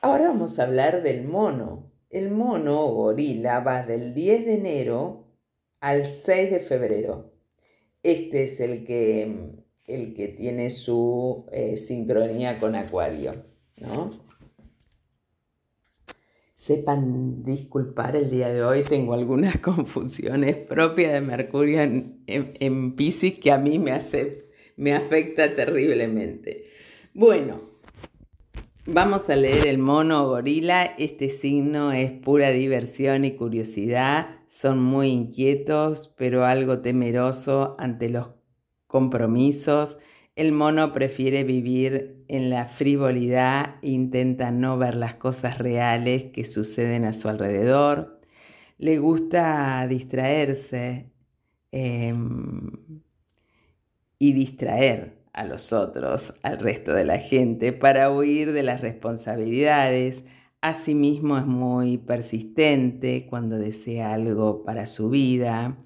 Ahora 0.03 0.29
vamos 0.29 0.61
a 0.61 0.63
hablar 0.63 1.03
del 1.03 1.25
mono, 1.25 1.94
el 2.15 2.31
mono 2.31 2.81
o 2.81 2.95
gorila 2.95 3.61
va 3.61 3.83
del 3.83 4.15
10 4.15 4.47
de 4.47 4.55
enero 4.55 5.27
al 5.81 6.07
6 6.07 6.51
de 6.51 6.61
febrero. 6.61 7.33
Este 8.05 8.45
es 8.45 8.61
el 8.61 8.85
que, 8.85 9.65
el 9.87 10.15
que 10.15 10.29
tiene 10.29 10.71
su 10.71 11.47
eh, 11.51 11.77
sincronía 11.77 12.59
con 12.59 12.77
Acuario, 12.77 13.33
¿no? 13.81 14.11
Sepan 16.55 17.43
disculpar 17.43 18.15
el 18.15 18.31
día 18.31 18.49
de 18.49 18.63
hoy, 18.63 18.85
tengo 18.85 19.15
algunas 19.15 19.59
confusiones 19.61 20.57
propias 20.57 21.15
de 21.15 21.21
Mercurio 21.21 21.83
en, 21.83 22.23
en, 22.27 22.95
Pisces 22.95 23.41
que 23.41 23.51
a 23.51 23.59
mí 23.59 23.81
me, 23.81 23.91
hace, 23.91 24.51
me 24.77 24.95
afecta 24.95 25.55
terriblemente. 25.57 26.67
Bueno, 27.13 27.74
Vamos 28.87 29.31
a 29.31 29.37
leer 29.37 29.67
el 29.67 29.79
mono 29.79 30.29
gorila. 30.29 30.85
Este 30.85 31.31
signo 31.31 31.93
es 31.93 32.13
pura 32.13 32.51
diversión 32.51 33.25
y 33.25 33.33
curiosidad. 33.33 34.41
Son 34.47 34.79
muy 34.79 35.09
inquietos, 35.09 36.15
pero 36.19 36.45
algo 36.45 36.81
temeroso 36.83 37.77
ante 37.79 38.11
los 38.11 38.29
compromisos. 38.87 39.97
El 40.37 40.53
mono 40.53 40.93
prefiere 40.93 41.45
vivir 41.45 42.27
en 42.29 42.51
la 42.51 42.67
frivolidad 42.67 43.77
e 43.81 43.91
intenta 43.91 44.51
no 44.51 44.77
ver 44.77 44.97
las 44.97 45.15
cosas 45.15 45.57
reales 45.57 46.25
que 46.25 46.45
suceden 46.45 47.07
a 47.07 47.15
su 47.15 47.31
alrededor. 47.31 48.21
Le 48.77 48.99
gusta 48.99 49.87
distraerse 49.89 51.11
em, 51.73 52.71
y 54.19 54.33
distraer 54.35 55.24
a 55.35 55.45
los 55.45 55.73
otros, 55.73 56.35
al 56.43 56.61
resto 56.61 56.95
de 56.95 57.05
la 57.05 57.19
gente, 57.19 57.73
para 57.73 58.11
huir 58.11 58.53
de 58.53 58.63
las 58.63 58.81
responsabilidades. 58.81 60.25
Asimismo 60.63 61.37
es 61.37 61.45
muy 61.45 61.99
persistente 61.99 63.27
cuando 63.29 63.59
desea 63.59 64.15
algo 64.15 64.63
para 64.65 64.87
su 64.87 65.11
vida. 65.11 65.77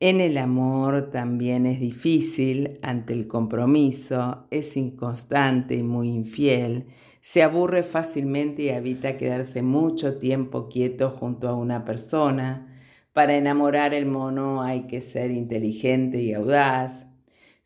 En 0.00 0.20
el 0.20 0.36
amor 0.36 1.10
también 1.10 1.64
es 1.64 1.78
difícil 1.78 2.80
ante 2.82 3.12
el 3.12 3.28
compromiso, 3.28 4.48
es 4.50 4.76
inconstante 4.76 5.76
y 5.76 5.84
muy 5.84 6.08
infiel, 6.08 6.86
se 7.20 7.44
aburre 7.44 7.84
fácilmente 7.84 8.62
y 8.62 8.68
evita 8.70 9.16
quedarse 9.16 9.62
mucho 9.62 10.18
tiempo 10.18 10.68
quieto 10.68 11.10
junto 11.10 11.48
a 11.48 11.54
una 11.54 11.84
persona. 11.84 12.68
Para 13.12 13.36
enamorar 13.36 13.94
el 13.94 14.06
mono 14.06 14.60
hay 14.60 14.88
que 14.88 15.00
ser 15.00 15.30
inteligente 15.30 16.20
y 16.20 16.34
audaz, 16.34 17.11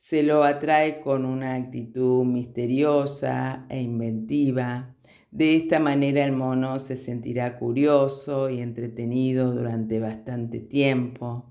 se 0.09 0.23
lo 0.23 0.45
atrae 0.45 1.01
con 1.01 1.25
una 1.25 1.57
actitud 1.57 2.25
misteriosa 2.25 3.67
e 3.69 3.83
inventiva. 3.83 4.95
De 5.33 5.57
esta 5.57 5.81
manera 5.81 6.25
el 6.25 6.31
mono 6.31 6.79
se 6.79 6.97
sentirá 6.97 7.59
curioso 7.59 8.49
y 8.49 8.61
entretenido 8.61 9.53
durante 9.53 9.99
bastante 9.99 10.61
tiempo. 10.61 11.47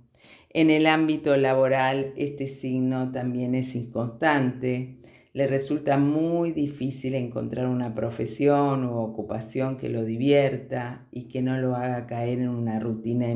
En 0.51 0.69
el 0.69 0.87
ámbito 0.87 1.35
laboral 1.35 2.13
este 2.15 2.47
signo 2.47 3.11
también 3.11 3.55
es 3.55 3.75
inconstante. 3.75 4.99
Le 5.33 5.47
resulta 5.47 5.97
muy 5.97 6.53
difícil 6.53 7.15
encontrar 7.15 7.67
una 7.67 7.93
profesión 7.93 8.85
o 8.85 9.01
ocupación 9.01 9.75
que 9.75 9.89
lo 9.89 10.05
divierta 10.05 11.05
y 11.11 11.23
que 11.23 11.41
no 11.41 11.57
lo 11.57 11.75
haga 11.75 12.05
caer 12.05 12.39
en 12.39 12.47
una 12.47 12.79
rutina 12.79 13.27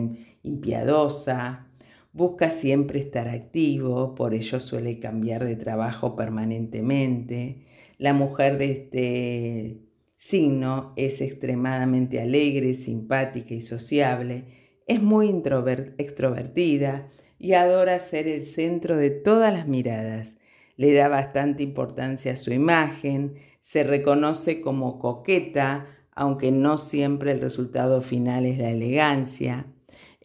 impiadosa 0.44 1.69
Busca 2.12 2.50
siempre 2.50 3.00
estar 3.00 3.28
activo, 3.28 4.16
por 4.16 4.34
ello 4.34 4.60
suele 4.60 4.98
cambiar 4.98 5.46
de 5.46 5.56
trabajo 5.56 6.16
permanentemente. 6.16 7.68
La 8.00 8.14
mujer 8.14 8.58
de 8.58 8.72
este 8.72 9.90
signo 10.18 10.94
es 10.96 11.22
extremadamente 11.22 12.20
alegre, 12.20 12.74
simpática 12.74 13.54
y 13.54 13.62
sociable. 13.62 14.46
Es 14.88 15.04
muy 15.04 15.30
extrovertida 16.00 17.06
y 17.38 17.54
adora 17.54 18.00
ser 18.00 18.28
el 18.28 18.44
centro 18.44 18.98
de 18.98 19.12
todas 19.12 19.54
las 19.54 19.68
miradas. 19.68 20.38
Le 20.78 20.94
da 20.94 21.10
bastante 21.10 21.62
importancia 21.62 22.34
a 22.34 22.38
su 22.38 22.52
imagen, 22.52 23.36
se 23.60 23.84
reconoce 23.84 24.62
como 24.62 24.98
coqueta, 24.98 25.86
aunque 26.12 26.52
no 26.52 26.80
siempre 26.80 27.34
el 27.34 27.42
resultado 27.42 28.02
final 28.02 28.48
es 28.48 28.58
la 28.58 28.72
elegancia. 28.72 29.68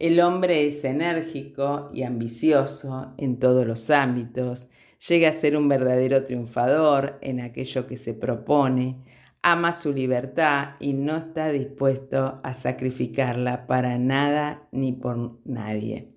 El 0.04 0.20
hombre 0.20 0.66
es 0.66 0.84
enérgico 0.84 1.88
y 1.90 2.02
ambicioso 2.02 3.14
en 3.16 3.38
todos 3.38 3.66
los 3.66 3.88
ámbitos, 3.88 4.68
llega 5.08 5.30
a 5.30 5.32
ser 5.32 5.56
un 5.56 5.66
verdadero 5.66 6.22
triunfador 6.24 7.16
en 7.22 7.40
aquello 7.40 7.86
que 7.86 7.96
se 7.96 8.12
propone, 8.12 8.98
ama 9.40 9.72
su 9.72 9.94
libertad 9.94 10.72
y 10.78 10.92
no 10.92 11.16
está 11.16 11.48
dispuesto 11.48 12.38
a 12.44 12.52
sacrificarla 12.52 13.66
para 13.66 13.96
nada 13.96 14.68
ni 14.72 14.92
por 14.92 15.38
nadie. 15.46 16.12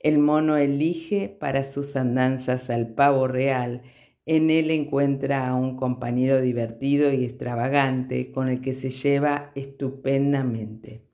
El 0.00 0.16
mono 0.16 0.56
elige 0.56 1.28
para 1.28 1.62
sus 1.62 1.94
andanzas 1.94 2.70
al 2.70 2.94
pavo 2.94 3.28
real, 3.28 3.82
en 4.24 4.48
él 4.48 4.70
encuentra 4.70 5.46
a 5.46 5.54
un 5.54 5.76
compañero 5.76 6.40
divertido 6.40 7.12
y 7.12 7.26
extravagante 7.26 8.32
con 8.32 8.48
el 8.48 8.62
que 8.62 8.72
se 8.72 8.88
lleva 8.88 9.52
estupendamente. 9.54 11.05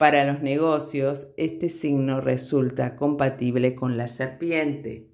Para 0.00 0.24
los 0.24 0.40
negocios, 0.40 1.34
este 1.36 1.68
signo 1.68 2.22
resulta 2.22 2.96
compatible 2.96 3.74
con 3.74 3.98
la 3.98 4.08
serpiente. 4.08 5.10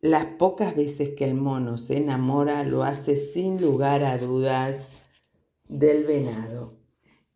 Las 0.00 0.24
pocas 0.24 0.74
veces 0.74 1.10
que 1.10 1.22
el 1.22 1.34
mono 1.34 1.78
se 1.78 1.98
enamora 1.98 2.64
lo 2.64 2.82
hace 2.82 3.18
sin 3.18 3.60
lugar 3.60 4.02
a 4.02 4.18
dudas 4.18 4.88
del 5.68 6.02
venado. 6.02 6.76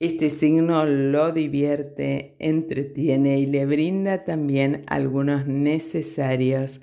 Este 0.00 0.30
signo 0.30 0.84
lo 0.84 1.30
divierte, 1.30 2.34
entretiene 2.40 3.38
y 3.38 3.46
le 3.46 3.66
brinda 3.66 4.24
también 4.24 4.82
algunos 4.88 5.46
necesarios 5.46 6.80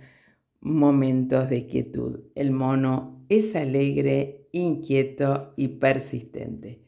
momentos 0.62 1.50
de 1.50 1.68
quietud. 1.68 2.22
El 2.34 2.52
mono 2.52 3.26
es 3.28 3.58
alegre, 3.58 4.48
inquieto 4.54 5.52
y 5.58 5.68
persistente. 5.68 6.87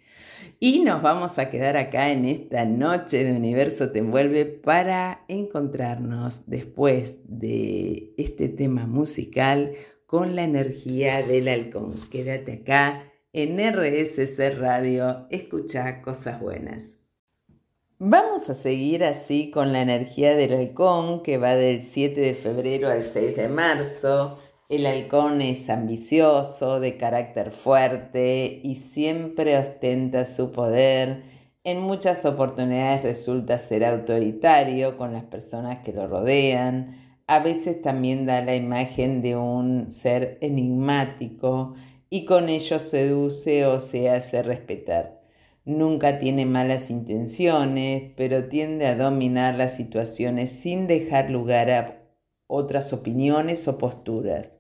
Y 0.62 0.80
nos 0.80 1.02
vamos 1.02 1.40
a 1.40 1.48
quedar 1.48 1.78
acá 1.78 2.12
en 2.12 2.26
esta 2.26 2.66
noche 2.66 3.24
de 3.24 3.32
Universo 3.32 3.92
Te 3.92 4.00
Envuelve 4.00 4.44
para 4.44 5.24
encontrarnos 5.30 6.48
después 6.48 7.20
de 7.24 8.14
este 8.18 8.50
tema 8.50 8.86
musical 8.86 9.72
con 10.06 10.36
la 10.36 10.44
energía 10.44 11.24
del 11.24 11.48
halcón. 11.48 11.94
Quédate 12.12 12.56
acá 12.56 13.10
en 13.32 13.58
RSC 13.58 14.58
Radio, 14.58 15.28
escucha 15.30 16.02
cosas 16.02 16.42
buenas. 16.42 16.98
Vamos 17.98 18.50
a 18.50 18.54
seguir 18.54 19.06
así 19.06 19.52
con 19.52 19.72
la 19.72 19.82
energía 19.82 20.36
del 20.36 20.52
halcón 20.52 21.24
que 21.24 21.38
va 21.38 21.56
del 21.56 21.82
7 21.82 22.20
de 22.20 22.34
febrero 22.34 22.90
al 22.90 23.06
6 23.06 23.38
de 23.38 23.48
marzo. 23.48 24.38
El 24.70 24.86
halcón 24.86 25.42
es 25.42 25.68
ambicioso, 25.72 26.80
de 26.80 26.96
carácter 26.96 27.50
fuerte 27.50 28.62
y 28.64 28.76
siempre 28.76 29.58
ostenta 29.58 30.28
su 30.28 30.52
poder. 30.52 31.24
En 31.64 31.82
muchas 31.82 32.24
oportunidades 32.24 33.02
resulta 33.02 33.58
ser 33.58 33.84
autoritario 33.84 34.96
con 34.96 35.12
las 35.12 35.24
personas 35.24 35.80
que 35.80 35.92
lo 35.92 36.08
rodean. 36.08 36.96
A 37.26 37.40
veces 37.40 37.82
también 37.82 38.28
da 38.28 38.44
la 38.44 38.56
imagen 38.56 39.24
de 39.24 39.36
un 39.36 39.90
ser 39.90 40.38
enigmático 40.40 41.74
y 42.12 42.26
con 42.26 42.48
ello 42.48 42.78
seduce 42.78 43.66
o 43.66 43.80
se 43.80 44.12
hace 44.12 44.44
respetar. 44.44 45.24
Nunca 45.66 46.20
tiene 46.20 46.46
malas 46.46 46.92
intenciones, 46.92 48.12
pero 48.16 48.48
tiende 48.50 48.86
a 48.86 48.96
dominar 48.96 49.56
las 49.56 49.76
situaciones 49.76 50.52
sin 50.52 50.86
dejar 50.86 51.32
lugar 51.32 51.72
a 51.72 51.96
otras 52.46 52.94
opiniones 52.94 53.68
o 53.68 53.80
posturas. 53.80 54.59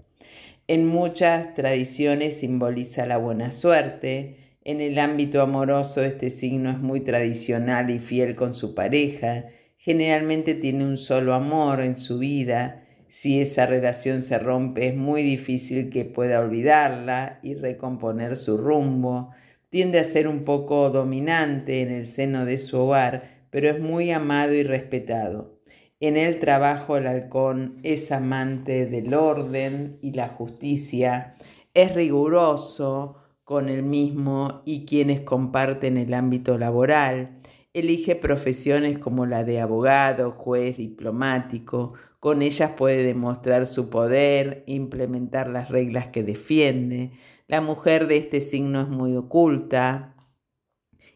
En 0.69 0.85
muchas 0.85 1.55
tradiciones 1.55 2.41
simboliza 2.41 3.07
la 3.07 3.17
buena 3.17 3.51
suerte. 3.51 4.35
En 4.63 4.81
el 4.81 4.99
ámbito 4.99 5.41
amoroso 5.41 6.03
este 6.03 6.29
signo 6.29 6.69
es 6.69 6.77
muy 6.77 6.99
tradicional 6.99 7.89
y 7.89 7.97
fiel 7.97 8.35
con 8.35 8.53
su 8.53 8.75
pareja. 8.75 9.45
Generalmente 9.77 10.53
tiene 10.53 10.85
un 10.85 10.97
solo 10.97 11.33
amor 11.33 11.81
en 11.81 11.95
su 11.95 12.19
vida. 12.19 12.83
Si 13.07 13.41
esa 13.41 13.65
relación 13.65 14.21
se 14.21 14.37
rompe 14.37 14.89
es 14.89 14.95
muy 14.95 15.23
difícil 15.23 15.89
que 15.89 16.05
pueda 16.05 16.39
olvidarla 16.39 17.39
y 17.41 17.55
recomponer 17.55 18.37
su 18.37 18.55
rumbo. 18.57 19.31
Tiende 19.71 19.97
a 19.97 20.03
ser 20.03 20.27
un 20.27 20.43
poco 20.43 20.91
dominante 20.91 21.81
en 21.81 21.91
el 21.91 22.05
seno 22.05 22.45
de 22.45 22.59
su 22.59 22.77
hogar, 22.77 23.23
pero 23.49 23.71
es 23.71 23.79
muy 23.79 24.11
amado 24.11 24.53
y 24.53 24.61
respetado. 24.61 25.58
En 26.01 26.15
el 26.15 26.39
trabajo 26.39 26.95
el 26.95 27.07
halcón 27.07 27.79
es 27.83 28.13
amante 28.13 28.85
del 28.85 29.13
orden 29.13 29.97
y 30.01 30.13
la 30.13 30.29
justicia, 30.29 31.35
es 31.73 31.93
riguroso 31.93 33.17
con 33.43 33.67
el 33.67 33.83
mismo 33.83 34.61
y 34.63 34.85
quienes 34.85 35.19
comparten 35.21 35.97
el 35.97 36.13
ámbito 36.13 36.57
laboral, 36.57 37.35
elige 37.73 38.15
profesiones 38.15 38.97
como 38.97 39.25
la 39.25 39.43
de 39.43 39.59
abogado, 39.59 40.31
juez, 40.31 40.77
diplomático, 40.77 41.93
con 42.21 42.41
ellas 42.41 42.71
puede 42.77 43.03
demostrar 43.03 43.65
su 43.67 43.89
poder, 43.89 44.63
implementar 44.67 45.49
las 45.49 45.69
reglas 45.69 46.07
que 46.07 46.23
defiende. 46.23 47.11
La 47.47 47.59
mujer 47.59 48.07
de 48.07 48.17
este 48.17 48.39
signo 48.39 48.81
es 48.81 48.87
muy 48.87 49.17
oculta, 49.17 50.15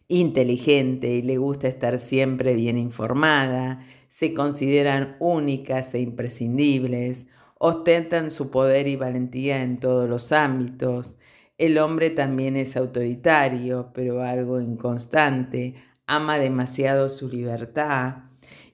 inteligente 0.10 1.08
y 1.08 1.22
le 1.22 1.38
gusta 1.38 1.70
estar 1.70 2.00
siempre 2.00 2.54
bien 2.54 2.78
informada, 2.78 3.82
se 4.14 4.32
consideran 4.32 5.16
únicas 5.18 5.92
e 5.96 6.00
imprescindibles, 6.00 7.26
ostentan 7.58 8.30
su 8.30 8.52
poder 8.52 8.88
y 8.88 8.96
valentía 8.96 9.64
en 9.64 9.80
todos 9.80 10.08
los 10.08 10.32
ámbitos. 10.32 11.18
El 11.58 11.80
hombre 11.80 12.12
también 12.12 12.56
es 12.56 12.78
autoritario, 12.78 13.90
pero 13.92 14.22
algo 14.22 14.62
inconstante, 14.62 15.74
ama 16.06 16.38
demasiado 16.38 17.10
su 17.10 17.28
libertad 17.28 18.26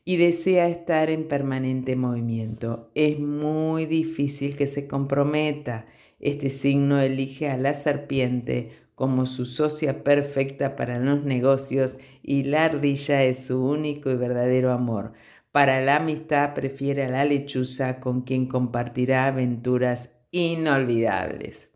y 0.04 0.18
desea 0.18 0.68
estar 0.68 1.10
en 1.10 1.26
permanente 1.26 1.96
movimiento. 1.96 2.92
Es 2.94 3.18
muy 3.18 3.86
difícil 3.86 4.58
que 4.58 4.68
se 4.68 4.88
comprometa. 4.88 5.86
Este 6.20 6.50
signo 6.50 7.00
elige 7.00 7.48
a 7.50 7.56
la 7.56 7.76
serpiente 7.76 8.72
como 9.00 9.26
su 9.26 9.46
socia 9.46 10.04
perfecta 10.04 10.76
para 10.76 11.00
los 11.00 11.24
negocios 11.24 12.00
y 12.22 12.44
la 12.44 12.66
ardilla 12.66 13.24
es 13.24 13.46
su 13.46 13.64
único 13.64 14.10
y 14.10 14.18
verdadero 14.18 14.74
amor. 14.74 15.14
Para 15.54 15.80
la 15.80 15.96
amistad 15.96 16.54
prefiere 16.54 17.06
a 17.06 17.08
la 17.08 17.24
lechuza 17.24 18.02
con 18.02 18.24
quien 18.24 18.46
compartirá 18.46 19.28
aventuras 19.28 20.20
inolvidables. 20.32 21.72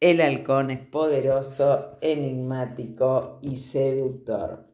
El 0.00 0.22
halcón 0.22 0.70
es 0.70 0.80
poderoso, 0.80 1.98
enigmático 2.00 3.38
y 3.42 3.56
seductor. 3.56 4.66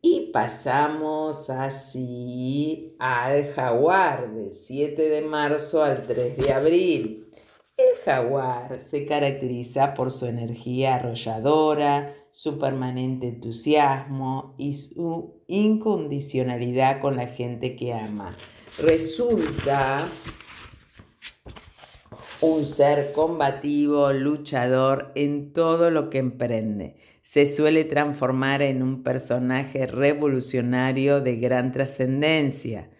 Y 0.00 0.30
pasamos 0.32 1.50
así 1.50 2.96
al 2.98 3.52
jaguar 3.52 4.32
del 4.32 4.54
7 4.54 5.10
de 5.10 5.20
marzo 5.20 5.84
al 5.84 6.06
3 6.06 6.38
de 6.38 6.52
abril. 6.54 7.21
El 7.82 8.04
jaguar 8.04 8.78
se 8.78 9.06
caracteriza 9.06 9.94
por 9.94 10.12
su 10.12 10.26
energía 10.26 10.96
arrolladora, 10.96 12.14
su 12.30 12.58
permanente 12.58 13.26
entusiasmo 13.26 14.54
y 14.56 14.74
su 14.74 15.42
incondicionalidad 15.48 17.00
con 17.00 17.16
la 17.16 17.26
gente 17.26 17.74
que 17.74 17.92
ama. 17.92 18.36
Resulta 18.78 20.06
un 22.40 22.64
ser 22.64 23.10
combativo, 23.10 24.12
luchador 24.12 25.10
en 25.16 25.52
todo 25.52 25.90
lo 25.90 26.08
que 26.08 26.18
emprende. 26.18 26.94
Se 27.24 27.52
suele 27.52 27.84
transformar 27.84 28.62
en 28.62 28.82
un 28.84 29.02
personaje 29.02 29.86
revolucionario 29.86 31.20
de 31.20 31.36
gran 31.36 31.72
trascendencia 31.72 32.90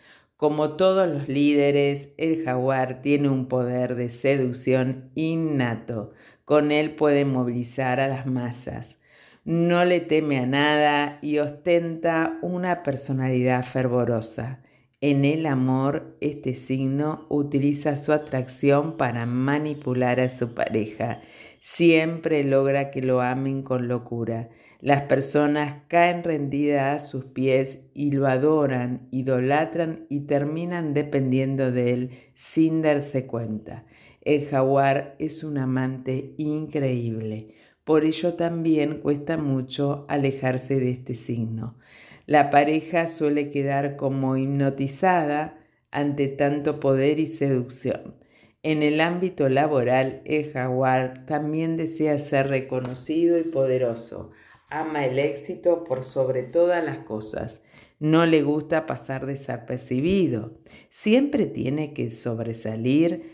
como 0.42 0.70
todos 0.70 1.08
los 1.08 1.28
líderes, 1.28 2.14
el 2.18 2.42
jaguar 2.42 3.00
tiene 3.00 3.28
un 3.28 3.46
poder 3.46 3.94
de 3.94 4.08
seducción 4.08 5.12
innato. 5.14 6.10
Con 6.44 6.72
él 6.72 6.96
puede 6.96 7.24
movilizar 7.24 8.00
a 8.00 8.08
las 8.08 8.26
masas. 8.26 8.98
No 9.44 9.84
le 9.84 10.00
teme 10.00 10.40
a 10.40 10.46
nada 10.46 11.20
y 11.22 11.38
ostenta 11.38 12.40
una 12.42 12.82
personalidad 12.82 13.64
fervorosa. 13.64 14.64
En 15.00 15.24
el 15.24 15.46
amor, 15.46 16.16
este 16.20 16.54
signo 16.54 17.24
utiliza 17.28 17.94
su 17.94 18.12
atracción 18.12 18.96
para 18.96 19.26
manipular 19.26 20.18
a 20.18 20.28
su 20.28 20.54
pareja. 20.54 21.20
Siempre 21.64 22.42
logra 22.42 22.90
que 22.90 23.02
lo 23.02 23.22
amen 23.22 23.62
con 23.62 23.86
locura. 23.86 24.48
Las 24.80 25.02
personas 25.02 25.84
caen 25.86 26.24
rendidas 26.24 26.96
a 26.96 27.06
sus 27.06 27.26
pies 27.26 27.86
y 27.94 28.10
lo 28.10 28.26
adoran, 28.26 29.06
idolatran 29.12 30.04
y 30.08 30.22
terminan 30.26 30.92
dependiendo 30.92 31.70
de 31.70 31.92
él 31.92 32.10
sin 32.34 32.82
darse 32.82 33.28
cuenta. 33.28 33.86
El 34.22 34.44
jaguar 34.46 35.14
es 35.20 35.44
un 35.44 35.56
amante 35.56 36.34
increíble. 36.36 37.54
Por 37.84 38.04
ello 38.04 38.34
también 38.34 38.98
cuesta 38.98 39.36
mucho 39.36 40.04
alejarse 40.08 40.80
de 40.80 40.90
este 40.90 41.14
signo. 41.14 41.78
La 42.26 42.50
pareja 42.50 43.06
suele 43.06 43.50
quedar 43.50 43.94
como 43.94 44.36
hipnotizada 44.36 45.60
ante 45.92 46.26
tanto 46.26 46.80
poder 46.80 47.20
y 47.20 47.28
seducción. 47.28 48.16
En 48.62 48.82
el 48.82 49.00
ámbito 49.00 49.48
laboral, 49.48 50.22
el 50.24 50.52
jaguar 50.52 51.26
también 51.26 51.76
desea 51.76 52.18
ser 52.18 52.48
reconocido 52.48 53.38
y 53.38 53.44
poderoso 53.44 54.30
ama 54.72 55.04
el 55.04 55.18
éxito 55.18 55.84
por 55.84 56.02
sobre 56.02 56.42
todas 56.42 56.82
las 56.84 56.98
cosas. 56.98 57.62
No 58.00 58.26
le 58.26 58.42
gusta 58.42 58.86
pasar 58.86 59.26
desapercibido. 59.26 60.58
Siempre 60.88 61.46
tiene 61.46 61.92
que 61.92 62.10
sobresalir 62.10 63.30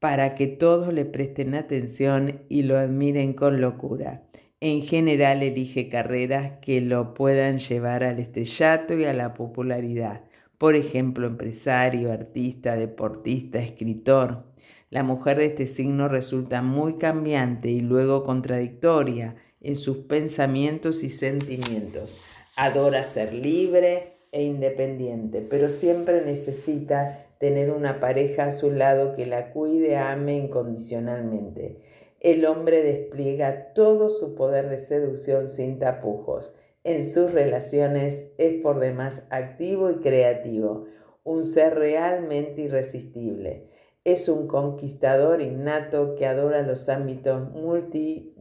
para 0.00 0.34
que 0.34 0.48
todos 0.48 0.92
le 0.92 1.04
presten 1.04 1.54
atención 1.54 2.42
y 2.48 2.64
lo 2.64 2.76
admiren 2.76 3.32
con 3.32 3.60
locura. 3.60 4.24
En 4.60 4.82
general 4.82 5.42
elige 5.42 5.88
carreras 5.88 6.58
que 6.60 6.80
lo 6.80 7.14
puedan 7.14 7.58
llevar 7.58 8.02
al 8.04 8.18
estrellato 8.18 8.98
y 8.98 9.04
a 9.04 9.12
la 9.12 9.34
popularidad. 9.34 10.24
Por 10.58 10.76
ejemplo, 10.76 11.26
empresario, 11.26 12.12
artista, 12.12 12.76
deportista, 12.76 13.60
escritor. 13.60 14.51
La 14.92 15.02
mujer 15.02 15.38
de 15.38 15.46
este 15.46 15.66
signo 15.66 16.06
resulta 16.06 16.60
muy 16.60 16.98
cambiante 16.98 17.70
y 17.70 17.80
luego 17.80 18.22
contradictoria 18.22 19.36
en 19.62 19.74
sus 19.74 19.96
pensamientos 20.00 21.02
y 21.02 21.08
sentimientos. 21.08 22.18
Adora 22.56 23.02
ser 23.02 23.32
libre 23.32 24.18
e 24.32 24.42
independiente, 24.42 25.46
pero 25.48 25.70
siempre 25.70 26.20
necesita 26.26 27.24
tener 27.38 27.70
una 27.70 28.00
pareja 28.00 28.44
a 28.44 28.50
su 28.50 28.70
lado 28.70 29.12
que 29.12 29.24
la 29.24 29.50
cuide, 29.52 29.96
ame 29.96 30.36
incondicionalmente. 30.36 31.78
El 32.20 32.44
hombre 32.44 32.82
despliega 32.82 33.72
todo 33.72 34.10
su 34.10 34.34
poder 34.34 34.68
de 34.68 34.78
seducción 34.78 35.48
sin 35.48 35.78
tapujos. 35.78 36.54
En 36.84 37.02
sus 37.02 37.32
relaciones 37.32 38.24
es 38.36 38.60
por 38.60 38.78
demás 38.78 39.26
activo 39.30 39.90
y 39.90 40.00
creativo, 40.00 40.84
un 41.24 41.44
ser 41.44 41.76
realmente 41.76 42.60
irresistible. 42.60 43.71
Es 44.04 44.28
un 44.28 44.48
conquistador 44.48 45.40
innato 45.40 46.16
que 46.16 46.26
adora 46.26 46.62
los 46.62 46.88
ámbitos 46.88 47.52
multi 47.52 48.34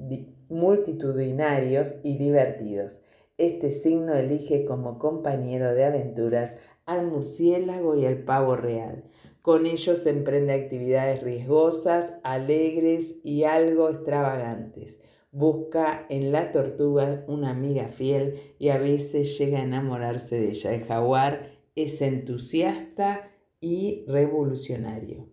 multitudinarios 0.50 2.02
y 2.04 2.17
divertidos. 2.17 3.04
Este 3.38 3.71
signo 3.71 4.15
elige 4.15 4.65
como 4.65 4.97
compañero 4.97 5.76
de 5.76 5.86
aventuras 5.86 6.58
al 6.88 7.06
murciélago 7.06 7.95
y 7.95 8.08
al 8.08 8.24
pavo 8.24 8.56
real. 8.56 9.04
Con 9.43 9.67
ellos 9.67 10.08
emprende 10.08 10.54
actividades 10.54 11.21
riesgosas, 11.21 12.19
alegres 12.24 13.19
y 13.24 13.43
algo 13.43 13.89
extravagantes. 13.89 15.00
Busca 15.32 16.08
en 16.10 16.32
la 16.32 16.52
tortuga 16.52 17.24
una 17.28 17.52
amiga 17.52 17.88
fiel 17.88 18.56
y 18.58 18.69
a 18.69 18.80
veces 18.80 19.38
llega 19.38 19.60
a 19.60 19.63
enamorarse 19.63 20.39
de 20.39 20.50
ella. 20.50 20.74
El 20.74 20.86
jaguar 20.86 21.52
es 21.76 22.02
entusiasta 22.02 23.32
y 23.60 24.06
revolucionario. 24.08 25.31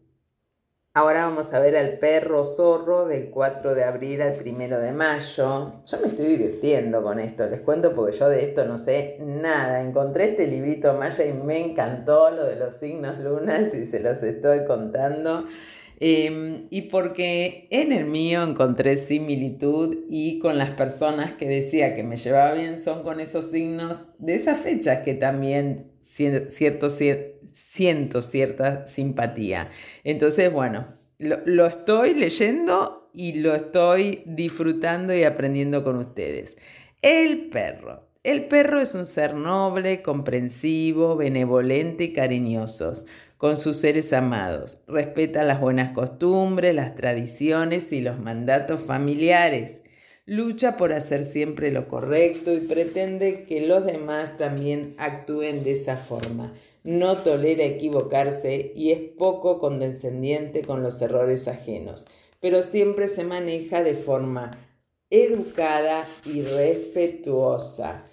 Ahora 0.98 1.26
vamos 1.26 1.54
a 1.54 1.60
ver 1.60 1.76
al 1.76 2.00
perro 2.00 2.44
zorro 2.44 3.06
del 3.06 3.30
4 3.30 3.76
de 3.76 3.84
abril 3.84 4.20
al 4.20 4.36
1 4.44 4.80
de 4.80 4.90
mayo. 4.90 5.80
Yo 5.86 6.00
me 6.00 6.08
estoy 6.08 6.26
divirtiendo 6.26 7.04
con 7.04 7.20
esto, 7.20 7.48
les 7.48 7.60
cuento 7.60 7.94
porque 7.94 8.18
yo 8.18 8.28
de 8.28 8.42
esto 8.42 8.64
no 8.64 8.78
sé 8.78 9.16
nada. 9.20 9.80
Encontré 9.80 10.30
este 10.30 10.48
librito 10.48 10.92
maya 10.94 11.24
y 11.24 11.34
me 11.34 11.64
encantó 11.66 12.32
lo 12.32 12.44
de 12.46 12.56
los 12.56 12.74
signos 12.74 13.16
lunas 13.20 13.76
y 13.76 13.86
se 13.86 14.00
los 14.00 14.24
estoy 14.24 14.64
contando. 14.64 15.44
Em, 16.00 16.66
y 16.70 16.82
porque 16.82 17.68
en 17.70 17.92
el 17.92 18.06
mío 18.06 18.42
encontré 18.42 18.96
similitud 18.96 19.98
y 20.08 20.40
con 20.40 20.58
las 20.58 20.70
personas 20.70 21.34
que 21.34 21.48
decía 21.48 21.94
que 21.94 22.02
me 22.02 22.16
llevaba 22.16 22.54
bien 22.54 22.76
son 22.76 23.04
con 23.04 23.20
esos 23.20 23.52
signos 23.52 24.14
de 24.18 24.34
esas 24.34 24.58
fechas 24.58 25.04
que 25.04 25.14
también 25.14 25.92
cierto, 26.00 26.88
siento 26.90 28.22
cierta 28.22 28.86
simpatía. 28.86 29.70
Entonces, 30.04 30.52
bueno, 30.52 30.86
lo, 31.18 31.38
lo 31.44 31.66
estoy 31.66 32.14
leyendo 32.14 33.10
y 33.12 33.34
lo 33.34 33.54
estoy 33.54 34.22
disfrutando 34.26 35.14
y 35.14 35.24
aprendiendo 35.24 35.82
con 35.84 35.96
ustedes. 35.98 36.56
El 37.02 37.48
perro. 37.48 38.08
El 38.24 38.46
perro 38.46 38.80
es 38.80 38.94
un 38.94 39.06
ser 39.06 39.34
noble, 39.34 40.02
comprensivo, 40.02 41.16
benevolente 41.16 42.04
y 42.04 42.12
cariñoso 42.12 42.92
con 43.38 43.56
sus 43.56 43.78
seres 43.78 44.12
amados. 44.12 44.82
Respeta 44.88 45.44
las 45.44 45.60
buenas 45.60 45.92
costumbres, 45.92 46.74
las 46.74 46.94
tradiciones 46.96 47.92
y 47.92 48.00
los 48.00 48.18
mandatos 48.18 48.80
familiares. 48.80 49.82
Lucha 50.28 50.76
por 50.76 50.92
hacer 50.92 51.24
siempre 51.24 51.72
lo 51.72 51.88
correcto 51.88 52.52
y 52.52 52.60
pretende 52.60 53.44
que 53.44 53.62
los 53.62 53.86
demás 53.86 54.36
también 54.36 54.92
actúen 54.98 55.64
de 55.64 55.72
esa 55.72 55.96
forma. 55.96 56.52
No 56.84 57.16
tolera 57.16 57.64
equivocarse 57.64 58.72
y 58.76 58.90
es 58.90 59.00
poco 59.16 59.58
condescendiente 59.58 60.60
con 60.60 60.82
los 60.82 61.00
errores 61.00 61.48
ajenos, 61.48 62.08
pero 62.40 62.60
siempre 62.60 63.08
se 63.08 63.24
maneja 63.24 63.82
de 63.82 63.94
forma 63.94 64.50
educada 65.08 66.06
y 66.26 66.42
respetuosa. 66.42 68.04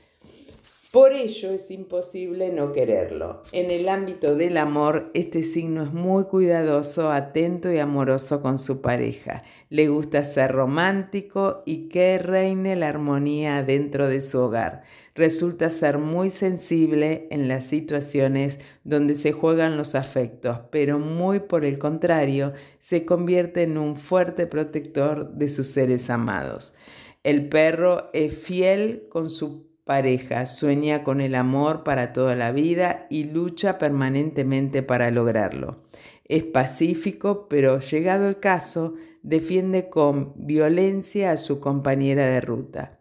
Por 0.95 1.11
ello 1.11 1.51
es 1.51 1.71
imposible 1.71 2.53
no 2.53 2.71
quererlo. 2.71 3.41
En 3.51 3.69
el 3.69 3.89
ámbito 3.89 4.37
del 4.37 4.55
amor, 4.55 5.11
este 5.13 5.43
signo 5.43 5.83
es 5.83 5.91
muy 5.91 6.23
cuidadoso, 6.23 7.11
atento 7.11 7.69
y 7.69 7.79
amoroso 7.79 8.41
con 8.41 8.57
su 8.57 8.81
pareja. 8.81 9.43
Le 9.69 9.89
gusta 9.89 10.23
ser 10.23 10.53
romántico 10.53 11.63
y 11.65 11.89
que 11.89 12.17
reine 12.17 12.77
la 12.77 12.87
armonía 12.87 13.61
dentro 13.61 14.07
de 14.07 14.21
su 14.21 14.39
hogar. 14.39 14.83
Resulta 15.15 15.69
ser 15.69 15.97
muy 15.97 16.29
sensible 16.29 17.27
en 17.29 17.49
las 17.49 17.65
situaciones 17.65 18.59
donde 18.85 19.15
se 19.15 19.33
juegan 19.33 19.75
los 19.75 19.95
afectos, 19.95 20.59
pero 20.71 20.97
muy 20.97 21.41
por 21.41 21.65
el 21.65 21.77
contrario, 21.77 22.53
se 22.79 23.03
convierte 23.03 23.63
en 23.63 23.77
un 23.77 23.97
fuerte 23.97 24.47
protector 24.47 25.33
de 25.33 25.49
sus 25.49 25.67
seres 25.67 26.09
amados. 26.09 26.77
El 27.21 27.49
perro 27.49 28.11
es 28.13 28.33
fiel 28.37 29.09
con 29.09 29.29
su 29.29 29.74
pareja, 29.85 30.47
sueña 30.47 31.03
con 31.03 31.21
el 31.21 31.35
amor 31.35 31.83
para 31.83 32.11
toda 32.11 32.35
la 32.35 32.51
vida 32.51 33.05
y 33.09 33.25
lucha 33.25 33.77
permanentemente 33.77 34.81
para 34.81 35.11
lograrlo. 35.11 35.83
Es 36.25 36.43
pacífico, 36.43 37.47
pero 37.47 37.79
llegado 37.79 38.27
el 38.27 38.39
caso, 38.39 38.95
defiende 39.21 39.89
con 39.89 40.33
violencia 40.35 41.31
a 41.31 41.37
su 41.37 41.59
compañera 41.59 42.25
de 42.25 42.41
ruta. 42.41 42.99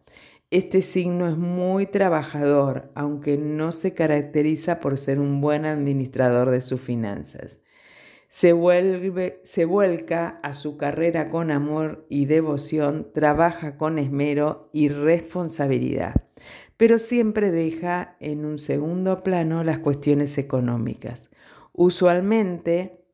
Este 0.51 0.83
signo 0.83 1.27
es 1.27 1.39
muy 1.39 1.87
trabajador, 1.87 2.93
aunque 2.95 3.39
no 3.39 3.73
se 3.73 3.95
caracteriza 3.95 4.79
por 4.79 4.99
ser 4.99 5.19
un 5.19 5.41
buen 5.41 5.65
administrador 5.65 6.51
de 6.51 6.61
sus 6.61 6.83
finanzas. 6.83 7.65
Se, 8.29 8.53
vuelve, 8.53 9.41
se 9.43 9.65
vuelca 9.65 10.39
a 10.43 10.53
su 10.53 10.77
carrera 10.77 11.31
con 11.31 11.51
amor 11.51 12.05
y 12.11 12.27
devoción, 12.27 13.09
trabaja 13.13 13.77
con 13.77 13.99
esmero 13.99 14.69
y 14.73 14.89
responsabilidad 14.89 16.15
pero 16.77 16.99
siempre 16.99 17.51
deja 17.51 18.17
en 18.21 18.45
un 18.45 18.59
segundo 18.59 19.19
plano 19.19 19.65
las 19.65 19.79
cuestiones 19.79 20.39
económicas. 20.39 21.31
Usualmente 21.73 23.05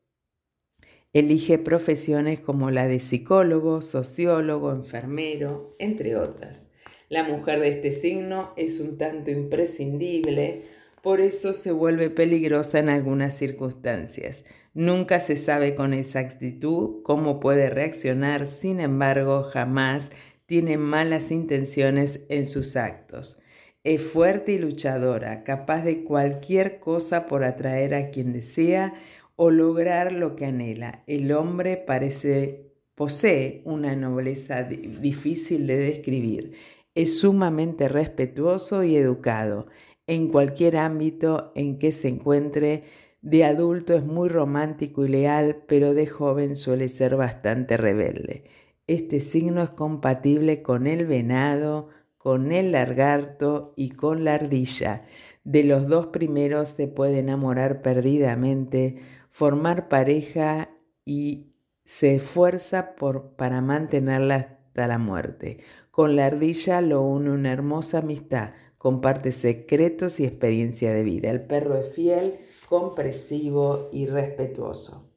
elige 1.13 1.57
profesiones 1.57 2.39
como 2.39 2.71
la 2.71 2.87
de 2.87 2.99
psicólogo, 2.99 3.81
sociólogo, 3.81 4.71
enfermero, 4.71 5.69
entre 5.79 6.15
otras. 6.15 6.71
La 7.09 7.23
mujer 7.23 7.59
de 7.59 7.69
este 7.69 7.91
signo 7.91 8.53
es 8.55 8.79
un 8.79 8.97
tanto 8.97 9.31
imprescindible, 9.31 10.61
por 11.01 11.19
eso 11.19 11.53
se 11.53 11.71
vuelve 11.71 12.09
peligrosa 12.09 12.79
en 12.79 12.87
algunas 12.87 13.35
circunstancias. 13.35 14.45
Nunca 14.73 15.19
se 15.19 15.35
sabe 15.35 15.75
con 15.75 15.93
exactitud 15.93 17.01
cómo 17.03 17.39
puede 17.39 17.69
reaccionar, 17.69 18.47
sin 18.47 18.79
embargo, 18.79 19.43
jamás 19.43 20.11
tiene 20.45 20.77
malas 20.77 21.31
intenciones 21.31 22.25
en 22.29 22.45
sus 22.45 22.77
actos. 22.77 23.41
Es 23.83 24.03
fuerte 24.03 24.53
y 24.53 24.57
luchadora, 24.59 25.43
capaz 25.43 25.81
de 25.83 26.03
cualquier 26.03 26.79
cosa 26.79 27.25
por 27.25 27.43
atraer 27.43 27.95
a 27.95 28.11
quien 28.11 28.31
desea 28.31 28.93
o 29.35 29.49
lograr 29.49 30.11
lo 30.11 30.35
que 30.35 30.45
anhela. 30.45 31.03
El 31.07 31.31
hombre 31.31 31.77
parece 31.77 32.71
posee 32.93 33.63
una 33.65 33.95
nobleza 33.95 34.63
difícil 34.63 35.65
de 35.65 35.77
describir. 35.77 36.51
Es 36.93 37.19
sumamente 37.19 37.89
respetuoso 37.89 38.83
y 38.83 38.95
educado. 38.95 39.65
En 40.05 40.27
cualquier 40.27 40.77
ámbito 40.77 41.51
en 41.55 41.79
que 41.79 41.91
se 41.91 42.09
encuentre, 42.09 42.83
de 43.23 43.45
adulto 43.45 43.95
es 43.95 44.05
muy 44.05 44.29
romántico 44.29 45.05
y 45.05 45.07
leal, 45.07 45.63
pero 45.67 45.95
de 45.95 46.05
joven 46.05 46.55
suele 46.55 46.87
ser 46.87 47.15
bastante 47.15 47.77
rebelde. 47.77 48.43
Este 48.85 49.21
signo 49.21 49.63
es 49.63 49.71
compatible 49.71 50.61
con 50.61 50.85
el 50.85 51.07
venado, 51.07 51.89
con 52.21 52.51
el 52.51 52.73
largarto 52.73 53.73
y 53.75 53.89
con 53.89 54.23
la 54.23 54.35
ardilla. 54.35 55.05
De 55.43 55.63
los 55.63 55.87
dos 55.87 56.07
primeros 56.07 56.69
se 56.69 56.87
puede 56.87 57.19
enamorar 57.19 57.81
perdidamente, 57.81 58.99
formar 59.31 59.87
pareja 59.87 60.69
y 61.03 61.47
se 61.83 62.15
esfuerza 62.15 62.95
por, 62.95 63.31
para 63.31 63.61
mantenerla 63.61 64.35
hasta 64.35 64.87
la 64.87 64.99
muerte. 64.99 65.61
Con 65.89 66.15
la 66.15 66.27
ardilla 66.27 66.81
lo 66.81 67.01
une 67.01 67.31
una 67.31 67.51
hermosa 67.51 67.99
amistad, 67.99 68.51
comparte 68.77 69.31
secretos 69.31 70.19
y 70.19 70.25
experiencia 70.25 70.93
de 70.93 71.03
vida. 71.03 71.31
El 71.31 71.41
perro 71.41 71.75
es 71.75 71.91
fiel, 71.91 72.35
compresivo 72.69 73.89
y 73.91 74.05
respetuoso. 74.05 75.09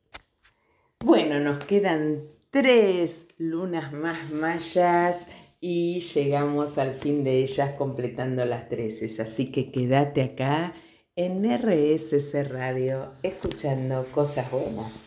Bueno, 1.05 1.39
nos 1.39 1.63
quedan 1.67 2.23
tres 2.49 3.29
lunas 3.37 3.93
más 3.93 4.31
mayas 4.31 5.29
y 5.67 6.01
llegamos 6.01 6.77
al 6.77 6.93
fin 6.93 7.25
de 7.25 7.39
ellas 7.39 7.71
completando 7.79 8.45
las 8.45 8.69
13. 8.69 9.23
Así 9.23 9.51
que 9.51 9.71
quédate 9.71 10.21
acá 10.21 10.75
en 11.17 11.43
RSC 11.43 12.45
Radio 12.51 13.13
escuchando 13.23 14.05
cosas 14.13 14.51
buenas. 14.51 15.07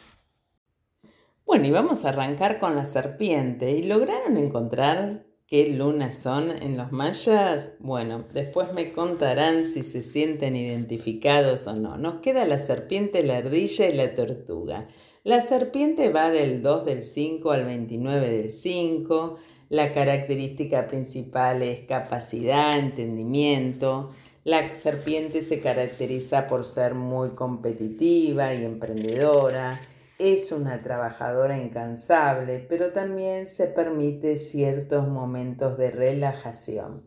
Bueno, 1.45 1.67
y 1.67 1.69
vamos 1.69 2.03
a 2.03 2.09
arrancar 2.09 2.59
con 2.59 2.75
la 2.75 2.85
serpiente. 2.85 3.69
¿Y 3.69 3.83
lograron 3.83 4.35
encontrar 4.35 5.27
qué 5.45 5.67
lunas 5.67 6.15
son 6.15 6.49
en 6.49 6.75
los 6.75 6.91
mayas? 6.91 7.73
Bueno, 7.79 8.25
después 8.33 8.73
me 8.73 8.91
contarán 8.93 9.63
si 9.63 9.83
se 9.83 10.01
sienten 10.01 10.55
identificados 10.55 11.67
o 11.67 11.75
no. 11.75 11.97
Nos 11.97 12.15
queda 12.21 12.45
la 12.45 12.57
serpiente, 12.57 13.21
la 13.21 13.37
ardilla 13.37 13.89
y 13.89 13.93
la 13.93 14.15
tortuga. 14.15 14.87
La 15.23 15.39
serpiente 15.39 16.09
va 16.09 16.31
del 16.31 16.63
2 16.63 16.85
del 16.85 17.03
5 17.03 17.51
al 17.51 17.65
29 17.65 18.29
del 18.29 18.49
5. 18.49 19.37
La 19.69 19.91
característica 19.91 20.87
principal 20.87 21.61
es 21.61 21.81
capacidad, 21.81 22.79
entendimiento. 22.79 24.11
La 24.45 24.73
serpiente 24.73 25.41
se 25.41 25.59
caracteriza 25.59 26.47
por 26.47 26.63
ser 26.63 26.93
muy 26.95 27.31
competitiva 27.31 28.53
y 28.53 28.63
emprendedora. 28.63 29.77
Es 30.19 30.53
una 30.53 30.77
trabajadora 30.77 31.57
incansable, 31.57 32.65
pero 32.69 32.93
también 32.93 33.45
se 33.45 33.67
permite 33.67 34.37
ciertos 34.37 35.09
momentos 35.09 35.77
de 35.77 35.91
relajación. 35.91 37.03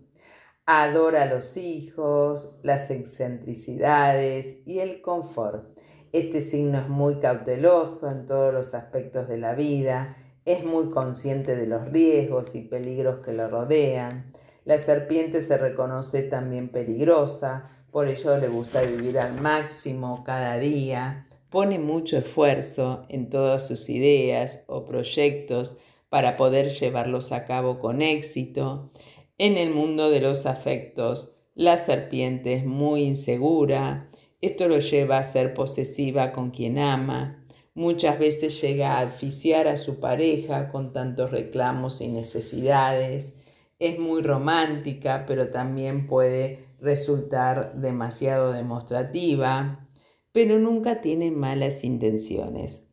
Adora 0.66 1.22
a 1.22 1.26
los 1.26 1.56
hijos, 1.56 2.60
las 2.62 2.90
excentricidades 2.90 4.60
y 4.66 4.80
el 4.80 5.00
confort. 5.00 5.78
Este 6.12 6.42
signo 6.42 6.78
es 6.78 6.88
muy 6.90 7.20
cauteloso 7.20 8.10
en 8.10 8.26
todos 8.26 8.52
los 8.52 8.74
aspectos 8.74 9.28
de 9.28 9.38
la 9.38 9.54
vida 9.54 10.14
es 10.44 10.64
muy 10.64 10.90
consciente 10.90 11.56
de 11.56 11.66
los 11.66 11.86
riesgos 11.86 12.54
y 12.54 12.62
peligros 12.62 13.24
que 13.24 13.32
lo 13.32 13.48
rodean. 13.48 14.32
La 14.64 14.78
serpiente 14.78 15.40
se 15.40 15.58
reconoce 15.58 16.22
también 16.22 16.68
peligrosa, 16.68 17.64
por 17.90 18.08
ello 18.08 18.38
le 18.38 18.48
gusta 18.48 18.82
vivir 18.82 19.18
al 19.18 19.40
máximo 19.40 20.22
cada 20.24 20.56
día, 20.58 21.26
pone 21.50 21.78
mucho 21.78 22.18
esfuerzo 22.18 23.04
en 23.08 23.28
todas 23.30 23.66
sus 23.66 23.88
ideas 23.90 24.64
o 24.68 24.84
proyectos 24.84 25.80
para 26.08 26.36
poder 26.36 26.68
llevarlos 26.68 27.32
a 27.32 27.46
cabo 27.46 27.78
con 27.78 28.02
éxito. 28.02 28.90
En 29.38 29.56
el 29.56 29.70
mundo 29.70 30.10
de 30.10 30.20
los 30.20 30.46
afectos, 30.46 31.40
la 31.54 31.76
serpiente 31.76 32.54
es 32.54 32.64
muy 32.64 33.02
insegura, 33.02 34.08
esto 34.40 34.68
lo 34.68 34.78
lleva 34.78 35.18
a 35.18 35.24
ser 35.24 35.52
posesiva 35.52 36.32
con 36.32 36.50
quien 36.50 36.78
ama, 36.78 37.39
Muchas 37.80 38.18
veces 38.18 38.60
llega 38.60 38.98
a 38.98 39.00
asfixiar 39.00 39.66
a 39.66 39.78
su 39.78 40.00
pareja 40.00 40.68
con 40.68 40.92
tantos 40.92 41.30
reclamos 41.30 42.02
y 42.02 42.08
necesidades. 42.08 43.36
Es 43.78 43.98
muy 43.98 44.20
romántica, 44.20 45.24
pero 45.26 45.48
también 45.48 46.06
puede 46.06 46.58
resultar 46.78 47.80
demasiado 47.80 48.52
demostrativa, 48.52 49.88
pero 50.30 50.58
nunca 50.58 51.00
tiene 51.00 51.30
malas 51.30 51.82
intenciones. 51.82 52.90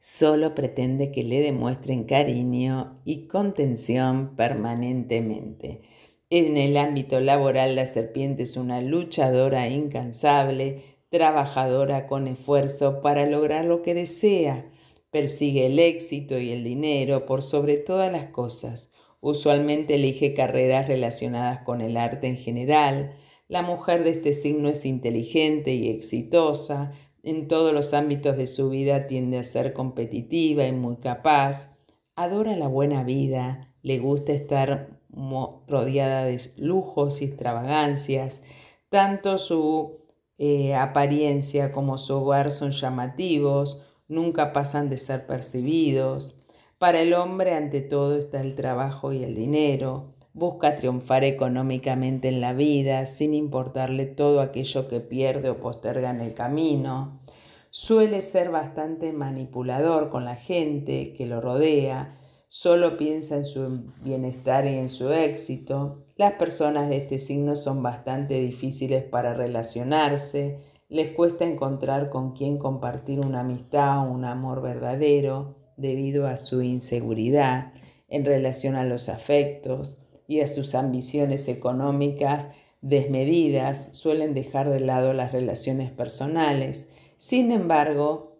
Solo 0.00 0.56
pretende 0.56 1.12
que 1.12 1.22
le 1.22 1.40
demuestren 1.40 2.02
cariño 2.02 3.00
y 3.04 3.28
contención 3.28 4.34
permanentemente. 4.34 5.82
En 6.28 6.56
el 6.56 6.76
ámbito 6.76 7.20
laboral, 7.20 7.76
la 7.76 7.86
serpiente 7.86 8.42
es 8.42 8.56
una 8.56 8.80
luchadora 8.80 9.68
incansable, 9.68 10.82
trabajadora 11.10 12.06
con 12.06 12.28
esfuerzo 12.28 13.00
para 13.02 13.26
lograr 13.26 13.64
lo 13.64 13.82
que 13.82 13.94
desea. 13.94 14.70
Persigue 15.10 15.66
el 15.66 15.78
éxito 15.78 16.38
y 16.38 16.52
el 16.52 16.64
dinero 16.64 17.26
por 17.26 17.42
sobre 17.42 17.78
todas 17.78 18.12
las 18.12 18.26
cosas. 18.26 18.90
Usualmente 19.20 19.96
elige 19.96 20.32
carreras 20.32 20.88
relacionadas 20.88 21.60
con 21.60 21.80
el 21.80 21.96
arte 21.96 22.28
en 22.28 22.36
general. 22.36 23.16
La 23.48 23.62
mujer 23.62 24.04
de 24.04 24.10
este 24.10 24.32
signo 24.32 24.68
es 24.68 24.86
inteligente 24.86 25.74
y 25.74 25.90
exitosa. 25.90 26.92
En 27.22 27.48
todos 27.48 27.74
los 27.74 27.92
ámbitos 27.92 28.36
de 28.36 28.46
su 28.46 28.70
vida 28.70 29.08
tiende 29.08 29.38
a 29.38 29.44
ser 29.44 29.72
competitiva 29.72 30.64
y 30.64 30.72
muy 30.72 30.96
capaz. 30.96 31.76
Adora 32.14 32.56
la 32.56 32.68
buena 32.68 33.02
vida. 33.02 33.74
Le 33.82 33.98
gusta 33.98 34.32
estar 34.32 35.00
rodeada 35.66 36.24
de 36.24 36.40
lujos 36.56 37.20
y 37.20 37.24
extravagancias. 37.24 38.40
Tanto 38.88 39.36
su 39.38 39.99
eh, 40.42 40.74
apariencia 40.74 41.70
como 41.70 41.98
su 41.98 42.16
hogar 42.16 42.50
son 42.50 42.70
llamativos, 42.70 43.84
nunca 44.08 44.54
pasan 44.54 44.88
de 44.88 44.96
ser 44.96 45.26
percibidos. 45.26 46.40
Para 46.78 47.02
el 47.02 47.12
hombre 47.12 47.52
ante 47.52 47.82
todo 47.82 48.16
está 48.16 48.40
el 48.40 48.54
trabajo 48.56 49.12
y 49.12 49.22
el 49.22 49.34
dinero. 49.34 50.14
Busca 50.32 50.76
triunfar 50.76 51.24
económicamente 51.24 52.28
en 52.28 52.40
la 52.40 52.54
vida 52.54 53.04
sin 53.04 53.34
importarle 53.34 54.06
todo 54.06 54.40
aquello 54.40 54.88
que 54.88 55.00
pierde 55.00 55.50
o 55.50 55.58
posterga 55.58 56.08
en 56.08 56.22
el 56.22 56.32
camino. 56.32 57.20
Suele 57.68 58.22
ser 58.22 58.50
bastante 58.50 59.12
manipulador 59.12 60.08
con 60.08 60.24
la 60.24 60.36
gente 60.36 61.12
que 61.12 61.26
lo 61.26 61.42
rodea, 61.42 62.14
solo 62.50 62.96
piensa 62.96 63.36
en 63.36 63.44
su 63.44 63.84
bienestar 64.02 64.66
y 64.66 64.74
en 64.74 64.88
su 64.88 65.12
éxito. 65.12 66.04
Las 66.16 66.32
personas 66.32 66.88
de 66.88 66.96
este 66.96 67.20
signo 67.20 67.54
son 67.54 67.80
bastante 67.80 68.40
difíciles 68.40 69.04
para 69.04 69.34
relacionarse, 69.34 70.58
les 70.88 71.12
cuesta 71.12 71.44
encontrar 71.44 72.10
con 72.10 72.32
quien 72.32 72.58
compartir 72.58 73.20
una 73.20 73.40
amistad 73.40 74.00
o 74.00 74.10
un 74.10 74.24
amor 74.24 74.62
verdadero 74.62 75.54
debido 75.76 76.26
a 76.26 76.36
su 76.36 76.60
inseguridad 76.62 77.72
en 78.08 78.24
relación 78.24 78.74
a 78.74 78.84
los 78.84 79.08
afectos 79.08 80.02
y 80.26 80.40
a 80.40 80.48
sus 80.48 80.74
ambiciones 80.74 81.46
económicas 81.46 82.48
desmedidas, 82.80 83.92
suelen 83.92 84.34
dejar 84.34 84.70
de 84.70 84.80
lado 84.80 85.12
las 85.12 85.30
relaciones 85.30 85.92
personales. 85.92 86.90
Sin 87.16 87.52
embargo, 87.52 88.38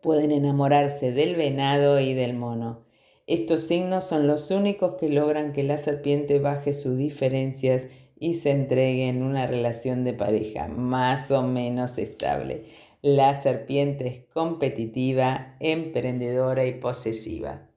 pueden 0.00 0.32
enamorarse 0.32 1.12
del 1.12 1.36
venado 1.36 2.00
y 2.00 2.14
del 2.14 2.34
mono. 2.34 2.90
Estos 3.32 3.62
signos 3.62 4.06
son 4.06 4.26
los 4.26 4.50
únicos 4.50 4.96
que 5.00 5.08
logran 5.08 5.54
que 5.54 5.62
la 5.62 5.78
serpiente 5.78 6.38
baje 6.38 6.74
sus 6.74 6.98
diferencias 6.98 7.88
y 8.18 8.34
se 8.34 8.50
entregue 8.50 9.08
en 9.08 9.22
una 9.22 9.46
relación 9.46 10.04
de 10.04 10.12
pareja 10.12 10.68
más 10.68 11.30
o 11.30 11.42
menos 11.42 11.96
estable. 11.96 12.64
La 13.00 13.32
serpiente 13.32 14.06
es 14.06 14.20
competitiva, 14.34 15.56
emprendedora 15.60 16.66
y 16.66 16.74
posesiva. 16.74 17.70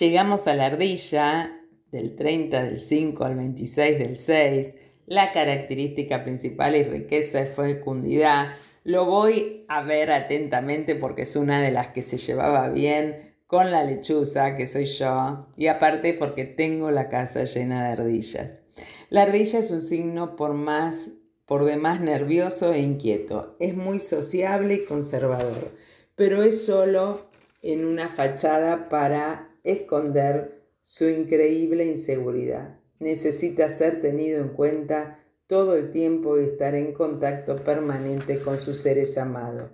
Llegamos 0.00 0.48
a 0.48 0.56
la 0.56 0.66
ardilla 0.66 1.60
del 1.92 2.16
30 2.16 2.64
del 2.64 2.80
5 2.80 3.24
al 3.24 3.36
26 3.36 3.98
del 4.00 4.16
6. 4.16 4.74
La 5.06 5.30
característica 5.30 6.24
principal 6.24 6.74
y 6.74 6.82
riqueza 6.82 7.40
es 7.40 7.54
fecundidad. 7.54 8.48
Lo 8.82 9.06
voy 9.06 9.64
a 9.68 9.84
ver 9.84 10.10
atentamente 10.10 10.96
porque 10.96 11.22
es 11.22 11.36
una 11.36 11.62
de 11.62 11.70
las 11.70 11.90
que 11.90 12.02
se 12.02 12.18
llevaba 12.18 12.68
bien 12.68 13.25
con 13.46 13.70
la 13.70 13.84
lechuza, 13.84 14.56
que 14.56 14.66
soy 14.66 14.86
yo, 14.86 15.46
y 15.56 15.68
aparte 15.68 16.14
porque 16.14 16.44
tengo 16.44 16.90
la 16.90 17.08
casa 17.08 17.44
llena 17.44 17.86
de 17.86 17.92
ardillas. 17.92 18.62
La 19.08 19.22
ardilla 19.22 19.60
es 19.60 19.70
un 19.70 19.82
signo 19.82 20.36
por 20.36 20.52
más 20.54 21.10
por 21.46 21.64
demás 21.64 22.00
nervioso 22.00 22.72
e 22.72 22.80
inquieto. 22.80 23.56
Es 23.60 23.76
muy 23.76 24.00
sociable 24.00 24.74
y 24.74 24.84
conservador, 24.84 25.70
pero 26.16 26.42
es 26.42 26.64
solo 26.66 27.20
en 27.62 27.84
una 27.84 28.08
fachada 28.08 28.88
para 28.88 29.48
esconder 29.62 30.62
su 30.82 31.08
increíble 31.08 31.84
inseguridad. 31.84 32.78
Necesita 32.98 33.68
ser 33.68 34.00
tenido 34.00 34.40
en 34.40 34.48
cuenta 34.48 35.18
todo 35.46 35.76
el 35.76 35.90
tiempo 35.90 36.38
y 36.38 36.44
estar 36.44 36.74
en 36.74 36.92
contacto 36.92 37.56
permanente 37.56 38.38
con 38.40 38.58
sus 38.58 38.80
seres 38.80 39.16
amados. 39.16 39.70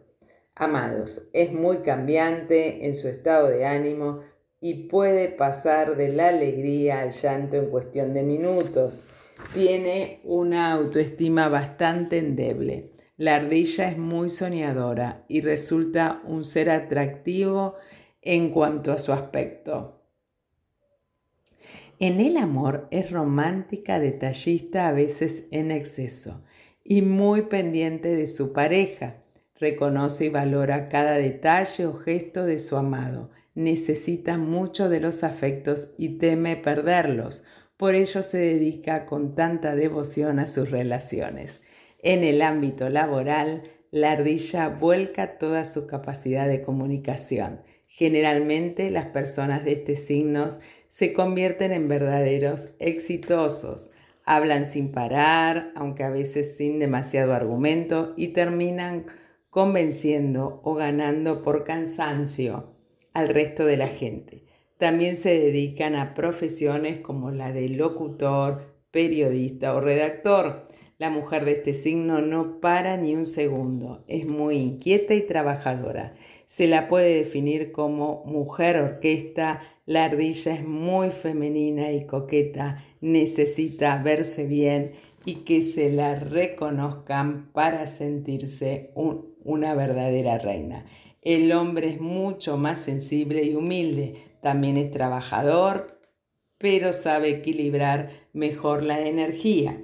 Amados, 0.54 1.30
es 1.32 1.52
muy 1.52 1.78
cambiante 1.78 2.86
en 2.86 2.94
su 2.94 3.08
estado 3.08 3.48
de 3.48 3.64
ánimo 3.66 4.20
y 4.60 4.88
puede 4.88 5.28
pasar 5.28 5.96
de 5.96 6.08
la 6.08 6.28
alegría 6.28 7.00
al 7.00 7.10
llanto 7.10 7.56
en 7.56 7.70
cuestión 7.70 8.14
de 8.14 8.22
minutos 8.22 9.08
tiene 9.54 10.20
una 10.24 10.72
autoestima 10.72 11.48
bastante 11.48 12.18
endeble. 12.18 12.92
La 13.16 13.36
ardilla 13.36 13.90
es 13.90 13.98
muy 13.98 14.28
soñadora 14.28 15.24
y 15.28 15.42
resulta 15.42 16.22
un 16.24 16.44
ser 16.44 16.70
atractivo 16.70 17.76
en 18.22 18.50
cuanto 18.50 18.92
a 18.92 18.98
su 18.98 19.12
aspecto. 19.12 20.00
En 21.98 22.20
el 22.20 22.36
amor 22.36 22.88
es 22.90 23.10
romántica, 23.10 24.00
detallista, 24.00 24.88
a 24.88 24.92
veces 24.92 25.44
en 25.50 25.70
exceso, 25.70 26.44
y 26.82 27.02
muy 27.02 27.42
pendiente 27.42 28.16
de 28.16 28.26
su 28.26 28.52
pareja. 28.52 29.21
Reconoce 29.62 30.26
y 30.26 30.28
valora 30.28 30.88
cada 30.88 31.12
detalle 31.12 31.86
o 31.86 31.94
gesto 31.94 32.44
de 32.44 32.58
su 32.58 32.76
amado. 32.76 33.30
Necesita 33.54 34.36
mucho 34.36 34.88
de 34.88 35.00
los 35.00 35.24
afectos 35.24 35.90
y 35.96 36.18
teme 36.18 36.56
perderlos 36.56 37.44
por 37.82 37.96
ello 37.96 38.22
se 38.22 38.38
dedica 38.38 39.06
con 39.06 39.34
tanta 39.34 39.74
devoción 39.74 40.38
a 40.38 40.46
sus 40.46 40.70
relaciones. 40.70 41.62
En 41.98 42.22
el 42.22 42.40
ámbito 42.40 42.88
laboral, 42.88 43.64
la 43.90 44.12
ardilla 44.12 44.68
vuelca 44.68 45.36
toda 45.36 45.64
su 45.64 45.88
capacidad 45.88 46.46
de 46.46 46.62
comunicación. 46.62 47.62
Generalmente 47.88 48.88
las 48.88 49.06
personas 49.06 49.64
de 49.64 49.72
este 49.72 49.96
signo 49.96 50.46
se 50.86 51.12
convierten 51.12 51.72
en 51.72 51.88
verdaderos 51.88 52.68
exitosos. 52.78 53.94
Hablan 54.24 54.64
sin 54.64 54.92
parar, 54.92 55.72
aunque 55.74 56.04
a 56.04 56.10
veces 56.10 56.56
sin 56.56 56.78
demasiado 56.78 57.34
argumento, 57.34 58.14
y 58.16 58.28
terminan 58.28 59.06
convenciendo 59.52 60.62
o 60.64 60.72
ganando 60.72 61.42
por 61.42 61.62
cansancio 61.62 62.72
al 63.12 63.28
resto 63.28 63.66
de 63.66 63.76
la 63.76 63.86
gente. 63.86 64.44
También 64.78 65.14
se 65.18 65.38
dedican 65.38 65.94
a 65.94 66.14
profesiones 66.14 67.00
como 67.00 67.30
la 67.32 67.52
de 67.52 67.68
locutor, 67.68 68.72
periodista 68.90 69.74
o 69.74 69.80
redactor. 69.82 70.68
La 70.96 71.10
mujer 71.10 71.44
de 71.44 71.52
este 71.52 71.74
signo 71.74 72.22
no 72.22 72.60
para 72.60 72.96
ni 72.96 73.14
un 73.14 73.26
segundo, 73.26 74.04
es 74.08 74.26
muy 74.26 74.56
inquieta 74.56 75.12
y 75.12 75.20
trabajadora. 75.20 76.14
Se 76.46 76.66
la 76.66 76.88
puede 76.88 77.16
definir 77.16 77.72
como 77.72 78.24
mujer 78.24 78.78
orquesta, 78.78 79.60
la 79.84 80.04
ardilla 80.04 80.54
es 80.54 80.64
muy 80.64 81.10
femenina 81.10 81.92
y 81.92 82.06
coqueta, 82.06 82.82
necesita 83.02 84.02
verse 84.02 84.46
bien 84.46 84.92
y 85.24 85.44
que 85.44 85.62
se 85.62 85.92
la 85.92 86.16
reconozcan 86.16 87.50
para 87.52 87.86
sentirse 87.86 88.92
una 88.94 89.74
verdadera 89.74 90.38
reina. 90.38 90.84
El 91.20 91.52
hombre 91.52 91.88
es 91.90 92.00
mucho 92.00 92.56
más 92.56 92.80
sensible 92.80 93.44
y 93.44 93.54
humilde, 93.54 94.16
también 94.40 94.76
es 94.76 94.90
trabajador, 94.90 96.00
pero 96.58 96.92
sabe 96.92 97.30
equilibrar 97.30 98.10
mejor 98.32 98.82
la 98.82 99.06
energía. 99.06 99.80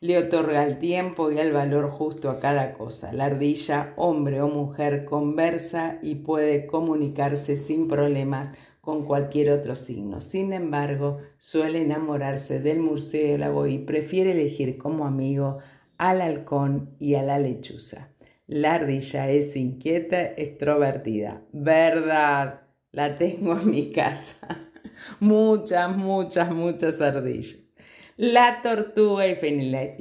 Le 0.00 0.16
otorga 0.16 0.64
el 0.64 0.78
tiempo 0.78 1.32
y 1.32 1.38
el 1.38 1.52
valor 1.52 1.90
justo 1.90 2.30
a 2.30 2.38
cada 2.38 2.74
cosa. 2.74 3.12
La 3.12 3.24
ardilla, 3.24 3.94
hombre 3.96 4.40
o 4.40 4.48
mujer, 4.48 5.04
conversa 5.04 5.98
y 6.02 6.16
puede 6.16 6.66
comunicarse 6.66 7.56
sin 7.56 7.88
problemas 7.88 8.52
con 8.88 9.04
cualquier 9.04 9.50
otro 9.50 9.76
signo. 9.76 10.22
Sin 10.22 10.54
embargo, 10.54 11.18
suele 11.36 11.82
enamorarse 11.82 12.58
del 12.58 12.80
murciélago 12.80 13.66
y 13.66 13.76
prefiere 13.76 14.32
elegir 14.32 14.78
como 14.78 15.04
amigo 15.04 15.58
al 15.98 16.22
halcón 16.22 16.96
y 16.98 17.14
a 17.16 17.22
la 17.22 17.38
lechuza. 17.38 18.14
La 18.46 18.76
ardilla 18.76 19.28
es 19.28 19.56
inquieta, 19.56 20.22
extrovertida. 20.22 21.42
¿Verdad? 21.52 22.62
La 22.90 23.18
tengo 23.18 23.60
en 23.60 23.70
mi 23.70 23.92
casa. 23.92 24.38
Muchas, 25.20 25.94
muchas, 25.94 26.50
muchas 26.50 26.98
ardillas. 27.02 27.68
La 28.16 28.62
tortuga, 28.62 29.28
y 29.28 29.36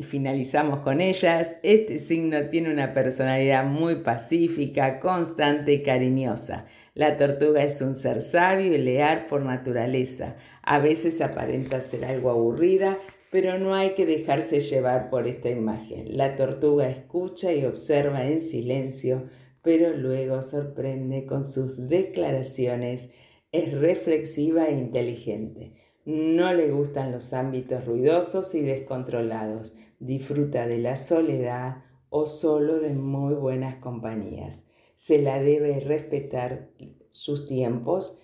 finalizamos 0.01 0.79
con 0.79 1.01
ellas, 1.01 1.57
este 1.61 1.99
signo 1.99 2.49
tiene 2.49 2.71
una 2.71 2.91
personalidad 2.91 3.63
muy 3.63 3.97
pacífica, 3.97 4.99
constante 4.99 5.73
y 5.73 5.83
cariñosa. 5.83 6.65
La 6.97 7.15
tortuga 7.15 7.61
es 7.61 7.79
un 7.83 7.95
ser 7.95 8.23
sabio 8.23 8.73
y 8.73 8.79
leal 8.79 9.27
por 9.27 9.43
naturaleza. 9.43 10.35
A 10.63 10.79
veces 10.79 11.21
aparenta 11.21 11.79
ser 11.79 12.03
algo 12.03 12.31
aburrida, 12.31 12.97
pero 13.29 13.59
no 13.59 13.75
hay 13.75 13.93
que 13.93 14.07
dejarse 14.07 14.59
llevar 14.61 15.11
por 15.11 15.27
esta 15.27 15.47
imagen. 15.47 16.17
La 16.17 16.35
tortuga 16.35 16.89
escucha 16.89 17.53
y 17.53 17.65
observa 17.65 18.25
en 18.25 18.41
silencio, 18.41 19.25
pero 19.61 19.95
luego 19.95 20.41
sorprende 20.41 21.27
con 21.27 21.45
sus 21.45 21.87
declaraciones. 21.87 23.11
Es 23.51 23.73
reflexiva 23.73 24.65
e 24.65 24.71
inteligente. 24.71 25.73
No 26.03 26.51
le 26.51 26.71
gustan 26.71 27.11
los 27.11 27.31
ámbitos 27.31 27.85
ruidosos 27.85 28.55
y 28.55 28.61
descontrolados. 28.61 29.75
Disfruta 29.99 30.65
de 30.65 30.79
la 30.79 30.95
soledad 30.95 31.83
o 32.09 32.25
solo 32.25 32.79
de 32.79 32.95
muy 32.95 33.35
buenas 33.35 33.75
compañías 33.75 34.66
se 34.97 35.21
la 35.21 35.39
debe 35.39 35.79
respetar 35.79 36.71
sus 37.11 37.47
tiempos 37.47 38.23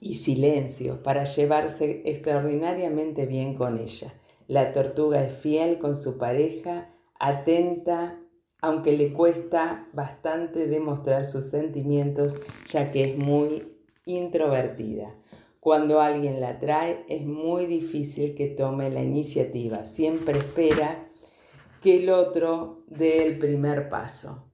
y 0.00 0.14
silencio 0.14 1.04
para 1.04 1.24
llevarse 1.24 2.02
extraordinariamente 2.04 3.26
bien 3.26 3.54
con 3.54 3.78
ella. 3.78 4.12
La 4.48 4.72
tortuga 4.72 5.24
es 5.24 5.32
fiel 5.32 5.78
con 5.78 5.96
su 5.96 6.18
pareja, 6.18 6.92
atenta, 7.20 8.18
aunque 8.60 8.92
le 8.92 9.12
cuesta 9.12 9.86
bastante 9.92 10.66
demostrar 10.66 11.24
sus 11.24 11.46
sentimientos, 11.46 12.40
ya 12.66 12.90
que 12.90 13.04
es 13.04 13.16
muy 13.16 13.76
introvertida. 14.06 15.14
Cuando 15.60 16.00
alguien 16.00 16.40
la 16.40 16.58
trae 16.58 17.04
es 17.08 17.24
muy 17.24 17.66
difícil 17.66 18.34
que 18.34 18.48
tome 18.48 18.90
la 18.90 19.02
iniciativa, 19.02 19.84
siempre 19.84 20.36
espera 20.38 21.08
que 21.80 21.98
el 21.98 22.10
otro 22.10 22.82
dé 22.88 23.28
el 23.28 23.38
primer 23.38 23.88
paso 23.88 24.49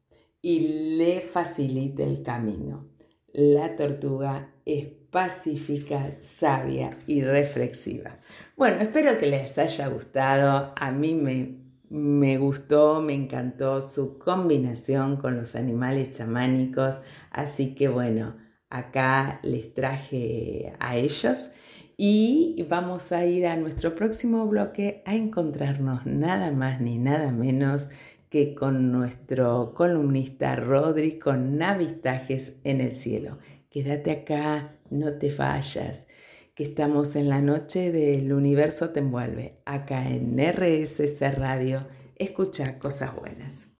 y 0.46 0.96
le 0.96 1.20
facilita 1.22 2.04
el 2.04 2.22
camino. 2.22 2.86
La 3.32 3.74
tortuga 3.74 4.52
es 4.64 4.86
pacífica, 5.10 6.18
sabia 6.20 6.96
y 7.08 7.20
reflexiva. 7.22 8.20
Bueno, 8.56 8.80
espero 8.80 9.18
que 9.18 9.26
les 9.26 9.58
haya 9.58 9.88
gustado. 9.88 10.72
A 10.76 10.92
mí 10.92 11.14
me, 11.14 11.58
me 11.88 12.38
gustó, 12.38 13.02
me 13.02 13.14
encantó 13.14 13.80
su 13.80 14.20
combinación 14.20 15.16
con 15.16 15.36
los 15.36 15.56
animales 15.56 16.12
chamánicos. 16.12 17.00
Así 17.32 17.74
que 17.74 17.88
bueno, 17.88 18.36
acá 18.70 19.40
les 19.42 19.74
traje 19.74 20.74
a 20.78 20.96
ellos 20.96 21.50
y 21.96 22.64
vamos 22.68 23.10
a 23.10 23.26
ir 23.26 23.48
a 23.48 23.56
nuestro 23.56 23.96
próximo 23.96 24.46
bloque 24.46 25.02
a 25.06 25.16
encontrarnos 25.16 26.06
nada 26.06 26.52
más 26.52 26.80
ni 26.80 26.98
nada 26.98 27.32
menos 27.32 27.90
que 28.28 28.54
con 28.54 28.92
nuestro 28.92 29.72
columnista 29.74 30.56
Rodri 30.56 31.18
con 31.18 31.58
Navistajes 31.58 32.60
en 32.64 32.80
el 32.80 32.92
cielo. 32.92 33.38
Quédate 33.70 34.10
acá, 34.10 34.78
no 34.90 35.18
te 35.18 35.30
fallas, 35.30 36.08
que 36.54 36.64
estamos 36.64 37.16
en 37.16 37.28
la 37.28 37.42
noche 37.42 37.92
del 37.92 38.32
universo 38.32 38.90
te 38.90 39.00
envuelve, 39.00 39.60
acá 39.64 40.08
en 40.08 40.38
RSC 40.38 41.20
Radio. 41.36 41.86
Escucha 42.16 42.78
cosas 42.78 43.14
buenas. 43.14 43.76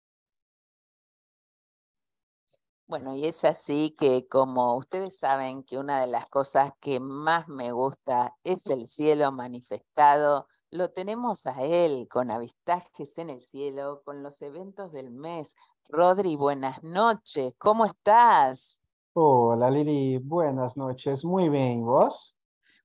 Bueno, 2.89 3.17
y 3.17 3.27
es 3.27 3.45
así 3.45 3.97
que 3.99 4.29
como 4.29 4.77
ustedes 4.77 5.19
saben 5.19 5.65
que 5.65 5.77
una 5.77 6.01
de 6.01 6.07
las 6.07 6.29
cosas 6.29 6.73
que 6.81 7.01
más 7.01 7.49
me 7.49 7.73
gusta 7.73 8.37
es 8.45 8.65
el 8.69 8.87
cielo 8.87 9.33
manifestado, 9.33 10.47
lo 10.71 10.91
tenemos 10.91 11.47
a 11.47 11.63
él 11.63 12.09
con 12.11 12.31
avistajes 12.31 13.17
en 13.19 13.31
el 13.31 13.43
cielo, 13.43 14.03
con 14.05 14.23
los 14.23 14.41
eventos 14.43 14.93
del 14.93 15.11
mes. 15.11 15.55
Rodri, 15.89 16.37
buenas 16.37 16.83
noches, 16.83 17.55
¿cómo 17.59 17.87
estás? 17.87 18.81
Hola 19.13 19.71
Lili, 19.71 20.19
buenas 20.19 20.77
noches, 20.77 21.25
muy 21.25 21.49
bien, 21.49 21.85
¿vos? 21.85 22.37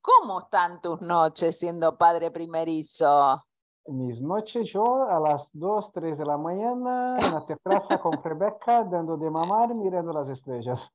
¿Cómo 0.01 0.41
están 0.41 0.81
tus 0.81 1.01
noches 1.01 1.57
siendo 1.57 1.97
padre 1.97 2.31
primerizo? 2.31 3.43
Mis 3.87 4.21
noches 4.21 4.71
yo 4.71 5.09
a 5.09 5.19
las 5.19 5.49
2, 5.53 5.91
3 5.91 6.17
de 6.19 6.25
la 6.25 6.37
mañana 6.37 7.17
en 7.19 7.33
la 7.33 7.45
terraza 7.45 7.99
con 7.99 8.13
Rebeca 8.23 8.83
dando 8.83 9.17
de 9.17 9.29
mamar 9.29 9.73
mirando 9.73 10.13
las 10.13 10.29
estrellas. 10.29 10.87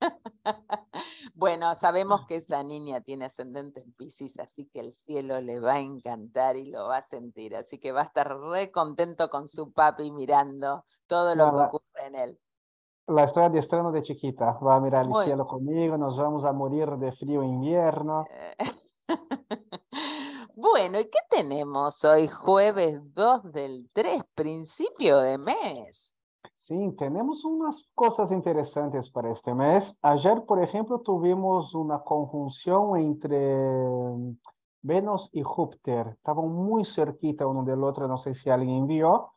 Bueno, 1.34 1.74
sabemos 1.76 2.26
que 2.26 2.36
esa 2.36 2.64
niña 2.64 3.00
tiene 3.00 3.26
ascendente 3.26 3.80
en 3.80 3.92
Pisces, 3.92 4.38
así 4.40 4.66
que 4.66 4.80
el 4.80 4.92
cielo 4.92 5.40
le 5.40 5.60
va 5.60 5.74
a 5.74 5.80
encantar 5.80 6.56
y 6.56 6.70
lo 6.70 6.88
va 6.88 6.96
a 6.96 7.02
sentir. 7.02 7.54
Así 7.54 7.78
que 7.78 7.92
va 7.92 8.00
a 8.00 8.04
estar 8.04 8.36
re 8.40 8.72
contento 8.72 9.30
con 9.30 9.46
su 9.46 9.72
papi 9.72 10.10
mirando 10.10 10.84
todo 11.06 11.36
lo 11.36 11.50
que 11.50 11.60
ocurre 11.62 12.06
en 12.06 12.14
él. 12.16 12.40
La 13.06 13.24
estoy 13.24 13.44
adiestrando 13.44 13.92
de 13.92 14.02
chiquita. 14.02 14.58
Va 14.58 14.76
a 14.76 14.80
mirar 14.80 15.06
el 15.06 15.24
cielo 15.24 15.46
conmigo, 15.46 15.96
nos 15.96 16.18
vamos 16.18 16.44
a 16.44 16.52
morir 16.52 16.88
de 16.96 17.12
frío 17.12 17.42
invierno. 17.42 18.26
bueno, 20.56 20.98
¿y 20.98 21.08
qué 21.08 21.20
tenemos 21.30 22.04
hoy, 22.04 22.26
jueves 22.28 23.00
2 23.14 23.52
del 23.52 23.88
3, 23.92 24.22
principio 24.34 25.18
de 25.18 25.38
mes? 25.38 26.12
Sí, 26.68 26.92
tenemos 26.98 27.46
unas 27.46 27.88
cosas 27.94 28.30
interesantes 28.30 29.08
para 29.10 29.32
este 29.32 29.54
mes. 29.54 29.96
Ayer, 30.02 30.44
por 30.44 30.62
ejemplo, 30.62 31.00
tuvimos 31.00 31.74
una 31.74 32.00
conjunción 32.00 32.98
entre 32.98 33.56
mm, 33.56 34.36
Venus 34.82 35.30
y 35.32 35.42
Júpiter. 35.42 36.08
Estaban 36.08 36.52
muy 36.52 36.84
cerquita 36.84 37.46
uno 37.46 37.64
del 37.64 37.82
otro, 37.82 38.06
no 38.06 38.18
sé 38.18 38.34
si 38.34 38.50
alguien 38.50 38.86
vio, 38.86 39.32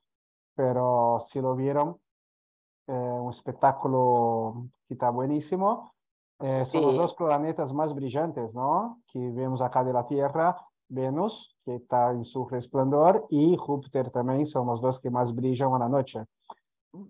pero 0.55 1.25
si 1.25 1.39
lo 1.39 1.55
vieron, 1.55 2.01
eh, 2.87 2.91
un 2.91 3.29
espectáculo 3.29 4.67
que 4.85 4.95
está 4.95 5.09
buenísimo. 5.09 5.93
Eh, 6.41 6.65
son 6.69 6.81
los 6.81 6.97
dos 6.97 7.13
planetas 7.13 7.71
más 7.71 7.95
brillantes, 7.95 8.53
¿no? 8.53 9.03
Que 9.07 9.19
vemos 9.31 9.61
acá 9.61 9.85
de 9.85 9.93
la 9.93 10.05
Tierra. 10.05 10.57
Venus, 10.89 11.55
que 11.63 11.75
está 11.75 12.11
en 12.11 12.25
su 12.25 12.45
resplandor, 12.49 13.25
y 13.29 13.55
Júpiter 13.55 14.11
también 14.11 14.45
son 14.47 14.67
los 14.67 14.81
dos 14.81 14.99
que 14.99 15.09
más 15.09 15.33
brillan 15.33 15.73
a 15.73 15.79
la 15.79 15.87
noche 15.87 16.27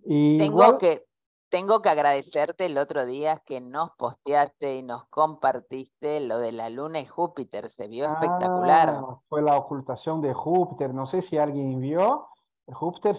tengo, 0.03 0.77
que, 0.77 1.05
tengo 1.49 1.81
que 1.81 1.89
agradecerte 1.89 2.65
el 2.65 2.77
otro 2.77 3.05
día 3.05 3.41
que 3.45 3.61
nos 3.61 3.91
posteaste 3.97 4.75
y 4.75 4.83
nos 4.83 5.05
compartiste 5.09 6.19
lo 6.19 6.37
de 6.39 6.51
la 6.51 6.69
luna 6.69 6.99
y 6.99 7.05
Júpiter, 7.05 7.69
se 7.69 7.87
vio 7.87 8.05
espectacular. 8.05 8.89
Ah, 8.89 9.19
fue 9.27 9.41
la 9.41 9.57
ocultación 9.57 10.21
de 10.21 10.33
Júpiter, 10.33 10.93
no 10.93 11.05
sé 11.05 11.21
si 11.21 11.37
alguien 11.37 11.79
vio, 11.79 12.27
Júpiter 12.67 13.15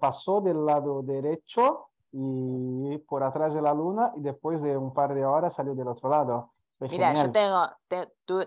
pasó 0.00 0.40
del 0.40 0.64
lado 0.64 1.02
derecho 1.02 1.88
y 2.12 2.96
por 2.98 3.22
atrás 3.22 3.52
de 3.54 3.62
la 3.62 3.74
luna 3.74 4.12
y 4.16 4.22
después 4.22 4.62
de 4.62 4.76
un 4.76 4.94
par 4.94 5.14
de 5.14 5.24
horas 5.24 5.54
salió 5.54 5.74
del 5.74 5.88
otro 5.88 6.08
lado. 6.08 6.52
Mira, 6.78 7.14
yo 7.14 7.32
tengo, 7.32 7.70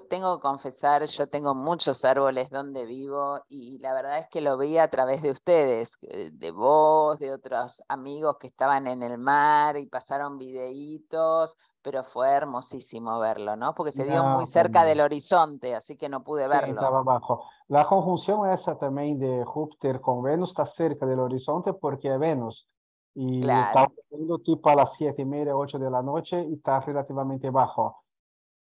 tengo 0.08 0.38
que 0.38 0.42
confesar, 0.42 1.04
yo 1.04 1.28
tengo 1.28 1.56
muchos 1.56 2.06
árboles 2.06 2.52
donde 2.52 2.86
vivo 2.86 3.42
y 3.50 3.80
la 3.80 3.92
verdad 3.92 4.20
es 4.20 4.28
que 4.30 4.40
lo 4.40 4.56
vi 4.56 4.78
a 4.78 4.88
través 4.92 5.24
de 5.24 5.32
ustedes, 5.32 5.98
de 6.00 6.52
vos, 6.52 7.18
de 7.18 7.34
otros 7.34 7.82
amigos 7.88 8.38
que 8.40 8.46
estaban 8.46 8.86
en 8.86 9.02
el 9.02 9.18
mar 9.18 9.78
y 9.78 9.88
pasaron 9.88 10.38
videitos, 10.38 11.58
pero 11.82 12.04
fue 12.04 12.30
hermosísimo 12.30 13.18
verlo, 13.18 13.56
¿no? 13.56 13.74
Porque 13.74 13.92
se 13.92 14.04
dio 14.04 14.24
muy 14.24 14.46
cerca 14.46 14.84
del 14.84 15.02
horizonte, 15.02 15.74
así 15.74 15.98
que 15.98 16.08
no 16.08 16.24
pude 16.24 16.48
verlo. 16.48 16.74
Estaba 16.74 17.00
abajo. 17.00 17.46
La 17.68 17.86
conjunción 17.86 18.48
esa 18.52 18.78
también 18.78 19.18
de 19.18 19.44
Júpiter 19.44 20.00
con 20.02 20.22
Venus 20.22 20.50
está 20.50 20.68
cerca 20.68 21.08
del 21.08 21.20
horizonte 21.20 21.74
porque 21.74 22.14
es 22.14 22.20
Venus. 22.20 22.68
Y 23.16 23.40
está 23.42 23.86
ocurriendo 23.86 24.38
tipo 24.38 24.70
a 24.70 24.76
las 24.76 24.94
siete 24.94 25.24
y 25.24 25.26
media, 25.26 25.58
ocho 25.58 25.80
de 25.80 25.90
la 25.90 26.04
noche 26.04 26.46
y 26.48 26.54
está 26.54 26.80
relativamente 26.82 27.50
bajo. 27.50 28.04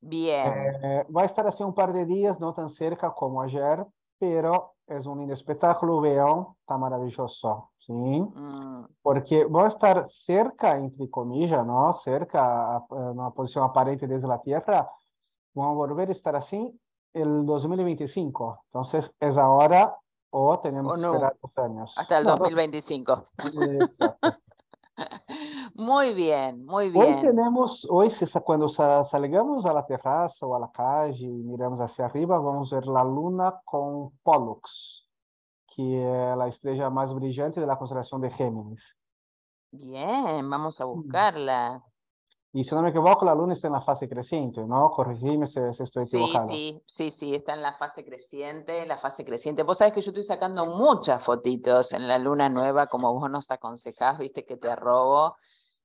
Bien. 0.01 0.53
Eh, 0.83 1.07
va 1.15 1.23
a 1.23 1.25
estar 1.25 1.47
así 1.47 1.63
un 1.63 1.75
par 1.75 1.93
de 1.93 2.05
días, 2.07 2.39
no 2.41 2.55
tan 2.55 2.71
cerca 2.71 3.11
como 3.13 3.43
ayer, 3.43 3.85
pero 4.19 4.75
es 4.87 5.07
un 5.07 5.19
lindo 5.19 5.35
espectáculo, 5.35 6.01
vean, 6.01 6.47
está 6.61 6.79
maravilloso, 6.79 7.71
¿sí? 7.79 7.93
Mm. 7.93 8.87
Porque 9.03 9.45
va 9.45 9.65
a 9.65 9.69
estar 9.69 10.09
cerca, 10.09 10.77
entre 10.77 11.11
comillas, 11.11 11.65
¿no? 11.67 11.93
Cerca, 11.93 12.77
a 12.77 12.87
una 12.91 13.31
posición 13.31 13.65
aparente 13.65 14.07
desde 14.07 14.29
la 14.29 14.41
Tierra, 14.41 14.89
vamos 15.55 15.73
a 15.73 15.77
volver 15.77 16.09
a 16.09 16.13
estar 16.13 16.35
así 16.37 16.79
el 17.13 17.45
2025. 17.45 18.65
Entonces, 18.67 19.13
es 19.21 19.37
ahora 19.37 19.97
o 20.31 20.59
tenemos 20.61 20.95
que 20.95 21.07
esperar 21.07 21.37
dos 21.41 21.59
años. 21.59 21.95
Hasta 21.97 22.19
el 22.19 22.25
2025. 22.25 23.29
Exacto. 23.81 24.39
Muy 25.79 26.13
bien, 26.13 26.67
muy 26.67 26.91
bien. 26.91 27.05
Hoy 27.05 27.21
tenemos, 27.21 27.87
hoy 27.89 28.13
cuando 28.45 28.67
salgamos 28.69 29.65
a 29.65 29.73
la 29.73 29.87
terraza 29.87 30.45
o 30.45 30.57
a 30.57 30.59
la 30.59 30.73
calle 30.73 31.25
y 31.25 31.45
miramos 31.45 31.79
hacia 31.79 32.07
arriba, 32.07 32.37
vamos 32.37 32.73
a 32.73 32.81
ver 32.81 32.89
la 32.89 33.05
luna 33.05 33.61
con 33.65 34.11
Pollux, 34.25 35.09
que 35.77 36.03
es 36.03 36.37
la 36.37 36.49
estrella 36.49 36.91
más 36.91 37.15
brillante 37.15 37.61
de 37.61 37.67
la 37.69 37.79
constelación 37.79 38.21
de 38.21 38.31
Géminis. 38.31 38.97
Bien, 39.71 40.51
vamos 40.51 40.81
a 40.81 40.85
mm. 40.85 40.89
buscarla. 40.89 41.85
Y 42.53 42.65
si 42.65 42.75
no 42.75 42.83
me 42.83 42.89
equivoco, 42.89 43.25
la 43.25 43.37
luna 43.37 43.53
está 43.53 43.69
en 43.69 43.75
la 43.75 43.81
fase 43.81 44.09
creciente, 44.09 44.65
¿no? 44.67 44.91
Corregime 44.91 45.47
si, 45.47 45.61
estoy 45.61 46.03
equivocado. 46.03 46.49
Sí, 46.49 46.83
sí, 46.87 47.13
sí, 47.13 47.37
está 47.37 47.55
en 47.55 47.63
la 47.63 47.75
fase 47.75 48.05
creciente, 48.05 48.85
la 48.85 48.99
fase 48.99 49.25
creciente. 49.25 49.63
Vos 49.63 49.79
sabés 49.79 49.95
que 49.95 50.01
yo 50.01 50.11
estoy 50.11 50.25
sacando 50.25 50.67
muchas 50.67 51.23
fotitos 51.23 51.93
en 51.93 52.09
la 52.09 52.19
luna 52.19 52.49
nueva, 52.49 52.89
como 52.89 53.15
vos 53.15 53.31
nos 53.31 53.49
aconsejás, 53.53 54.19
viste 54.19 54.45
que 54.45 54.57
te 54.57 54.75
robo. 54.75 55.37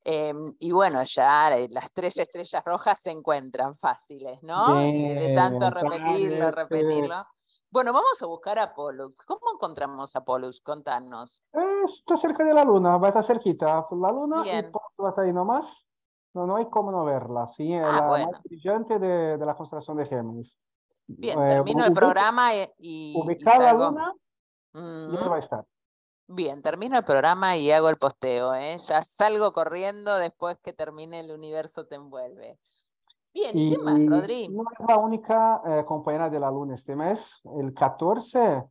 Em, 0.05 0.53
y 0.59 0.71
bueno, 0.71 1.03
ya 1.03 1.49
las 1.69 1.91
tres 1.93 2.17
estrellas 2.17 2.63
rojas 2.65 3.01
se 3.01 3.11
encuentran 3.11 3.77
fáciles, 3.77 4.43
¿no? 4.43 4.75
de 4.75 5.33
tanto 5.35 5.69
repetirlo, 5.69 6.51
repetirlo. 6.51 7.25
Bueno, 7.71 7.91
vamos 7.91 8.21
a 8.21 8.27
buscar 8.27 8.59
a 8.59 8.73
Pollux. 8.73 9.17
¿Cómo 9.25 9.53
encontramos 9.53 10.15
a 10.15 10.23
Pollux? 10.23 10.61
Contanos. 10.61 11.41
está 11.85 12.17
cerca 12.17 12.43
de 12.43 12.53
la 12.53 12.63
luna, 12.63 12.97
va 12.97 13.07
a 13.07 13.09
estar 13.09 13.23
cerquita. 13.23 13.87
La 13.91 14.11
luna 14.11 14.43
y 14.45 14.63
Pollux 14.63 14.93
va 15.01 15.07
a 15.07 15.09
estar 15.09 15.25
ahí 15.25 15.33
nomás. 15.33 15.87
No, 16.33 16.45
no 16.47 16.55
hay 16.57 16.69
cómo 16.69 16.91
no 16.91 17.05
verla, 17.05 17.47
¿sí? 17.47 17.73
Ah, 17.75 17.91
la 17.91 18.25
más 18.27 18.43
brillante 18.43 18.99
de, 18.99 19.37
de, 19.37 19.45
la 19.45 19.55
constelación 19.55 19.97
de 19.97 20.05
Géminis. 20.07 20.57
Bien, 21.05 21.39
eh, 21.39 21.47
termino 21.55 21.85
el 21.85 21.93
programa 21.93 22.51
y... 22.77 23.13
Ubicada 23.15 23.73
la 23.73 23.73
luna, 23.73 24.13
y 24.73 25.27
va 25.27 25.35
a 25.35 25.39
estar. 25.39 25.65
Bien, 26.35 26.63
termino 26.63 26.97
el 26.97 27.03
programa 27.03 27.57
y 27.57 27.69
hago 27.69 27.89
el 27.89 27.97
posteo, 27.97 28.55
¿eh? 28.55 28.77
Ya 28.79 29.03
salgo 29.03 29.53
corriendo 29.53 30.17
después 30.17 30.57
que 30.63 30.73
termine 30.73 31.19
el 31.19 31.29
universo 31.31 31.85
te 31.85 31.93
envuelve. 31.93 32.57
Bien, 33.31 33.55
¿y, 33.55 33.71
qué 33.71 33.77
más, 33.77 34.05
Rodri? 34.07 34.47
No 34.49 34.63
es 34.63 34.85
la 34.87 34.97
única 34.97 35.61
eh, 35.63 35.85
compañera 35.85 36.31
de 36.31 36.39
la 36.39 36.49
luna 36.49 36.73
este 36.73 36.95
mes. 36.95 37.39
El 37.55 37.73
14 37.75 38.63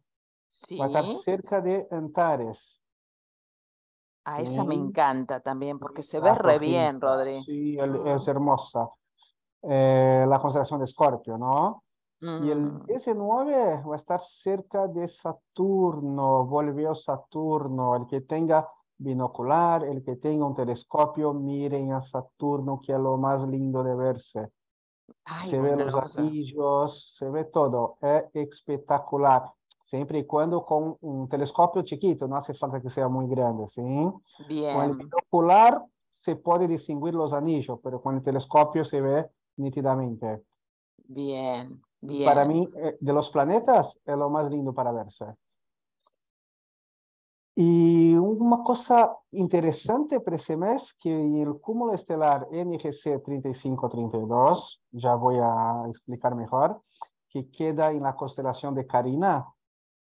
sí. 0.50 0.76
va 0.76 0.86
a 0.86 0.88
estar 0.88 1.06
cerca 1.22 1.60
de 1.60 1.86
Antares. 1.92 2.82
A 4.24 4.40
esa 4.40 4.64
me 4.64 4.74
encanta 4.74 5.38
también, 5.38 5.78
porque 5.78 6.02
se 6.02 6.18
ve 6.18 6.34
re 6.34 6.58
bien, 6.58 7.00
Rodri. 7.00 7.44
Sí, 7.44 7.76
es 8.06 8.28
hermosa. 8.28 8.88
Eh, 9.62 10.24
la 10.28 10.40
constelación 10.40 10.80
de 10.80 10.86
Escorpio, 10.86 11.38
¿no? 11.38 11.84
Y 12.22 12.50
el 12.50 12.86
19 12.86 13.78
mm. 13.78 13.88
va 13.88 13.94
a 13.94 13.96
estar 13.96 14.20
cerca 14.20 14.86
de 14.86 15.08
Saturno, 15.08 16.46
volvió 16.46 16.94
Saturno. 16.94 17.96
El 17.96 18.06
que 18.06 18.20
tenga 18.20 18.68
binocular, 18.96 19.84
el 19.84 20.04
que 20.04 20.16
tenga 20.16 20.46
un 20.46 20.54
telescopio, 20.54 21.34
miren 21.34 21.92
a 21.92 22.00
Saturno, 22.00 22.80
que 22.80 22.92
es 22.92 22.98
lo 22.98 23.16
más 23.16 23.46
lindo 23.48 23.82
de 23.82 23.96
verse. 23.96 24.50
se 25.50 25.58
ve 25.58 25.74
los 25.74 26.16
anillos, 26.16 27.16
se 27.18 27.28
ve 27.28 27.44
todo, 27.46 27.96
es 28.00 28.24
espectacular. 28.34 29.42
Siempre 29.84 30.20
y 30.20 30.24
cuando 30.24 30.64
con 30.64 30.96
un 31.00 31.28
telescopio 31.28 31.82
chiquito, 31.82 32.28
no 32.28 32.36
hace 32.36 32.54
falta 32.54 32.80
que 32.80 32.88
sea 32.88 33.08
muy 33.08 33.26
grande, 33.26 33.66
¿sí? 33.66 33.82
Bien. 34.48 34.74
Con 34.76 34.84
el 34.84 34.96
binocular 34.96 35.82
se 36.12 36.36
puede 36.36 36.68
distinguir 36.68 37.14
los 37.14 37.32
anillos, 37.32 37.80
pero 37.82 38.00
con 38.00 38.14
el 38.14 38.22
telescopio 38.22 38.84
se 38.84 39.00
ve 39.00 39.26
nítidamente. 39.56 40.44
Bien, 41.08 41.82
bien. 42.02 42.26
Para 42.26 42.44
mí, 42.44 42.68
eh, 42.76 42.98
de 43.00 43.12
los 43.12 43.30
planetas, 43.30 43.98
es 44.04 44.16
lo 44.16 44.28
más 44.28 44.50
lindo 44.50 44.74
para 44.74 44.92
verse. 44.92 45.24
Y 47.54 48.14
una 48.14 48.62
cosa 48.62 49.14
interesante 49.32 50.20
para 50.20 50.36
ese 50.36 50.56
mes, 50.56 50.94
que 50.98 51.42
el 51.42 51.60
cúmulo 51.60 51.92
estelar 51.92 52.48
NGC 52.50 53.22
3532, 53.22 54.82
ya 54.90 55.14
voy 55.14 55.36
a 55.38 55.84
explicar 55.88 56.34
mejor, 56.34 56.80
que 57.28 57.50
queda 57.50 57.90
en 57.90 58.02
la 58.02 58.16
constelación 58.16 58.74
de 58.74 58.86
Carina, 58.86 59.46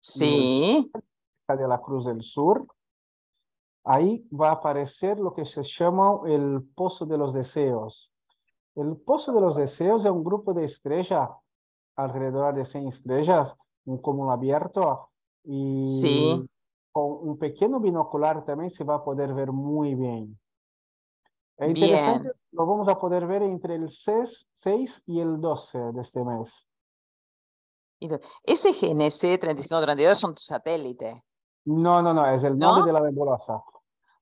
sí. 0.00 0.90
de 1.48 1.68
la 1.68 1.80
Cruz 1.80 2.04
del 2.04 2.22
Sur, 2.22 2.66
ahí 3.84 4.26
va 4.30 4.48
a 4.48 4.52
aparecer 4.54 5.18
lo 5.20 5.32
que 5.32 5.44
se 5.44 5.62
llama 5.62 6.20
el 6.26 6.62
Pozo 6.74 7.06
de 7.06 7.16
los 7.16 7.32
Deseos. 7.32 8.12
El 8.74 8.96
Pozo 8.96 9.32
de 9.32 9.40
los 9.40 9.54
Deseos 9.54 10.04
es 10.04 10.10
un 10.10 10.24
grupo 10.24 10.52
de 10.52 10.64
estrellas, 10.64 11.30
alrededor 11.96 12.54
de 12.54 12.64
100 12.64 12.88
estrellas, 12.88 13.56
un 13.84 13.98
cúmulo 13.98 14.32
abierto, 14.32 15.10
y 15.44 15.86
sí 16.00 16.48
con 16.96 17.28
un 17.28 17.36
pequeño 17.36 17.78
binocular 17.78 18.42
también 18.46 18.70
se 18.70 18.82
va 18.82 18.94
a 18.94 19.04
poder 19.04 19.34
ver 19.34 19.52
muy 19.52 19.94
bien. 19.94 20.40
Es 21.58 21.68
interesante, 21.68 22.30
lo 22.52 22.64
vamos 22.64 22.88
a 22.88 22.98
poder 22.98 23.26
ver 23.26 23.42
entre 23.42 23.74
el 23.74 23.90
6, 23.90 25.02
y 25.04 25.20
el 25.20 25.38
12 25.38 25.78
de 25.92 26.00
este 26.00 26.24
mes. 26.24 26.66
Ese 28.42 28.72
GNC 28.72 29.38
3532 29.38 30.16
son 30.16 30.34
tus 30.34 30.46
satélites. 30.46 31.22
No, 31.66 32.00
no, 32.00 32.14
no, 32.14 32.26
es 32.30 32.42
el 32.44 32.58
nombre 32.58 32.90
de 32.90 32.98
la 32.98 33.04
nebulosa. 33.04 33.62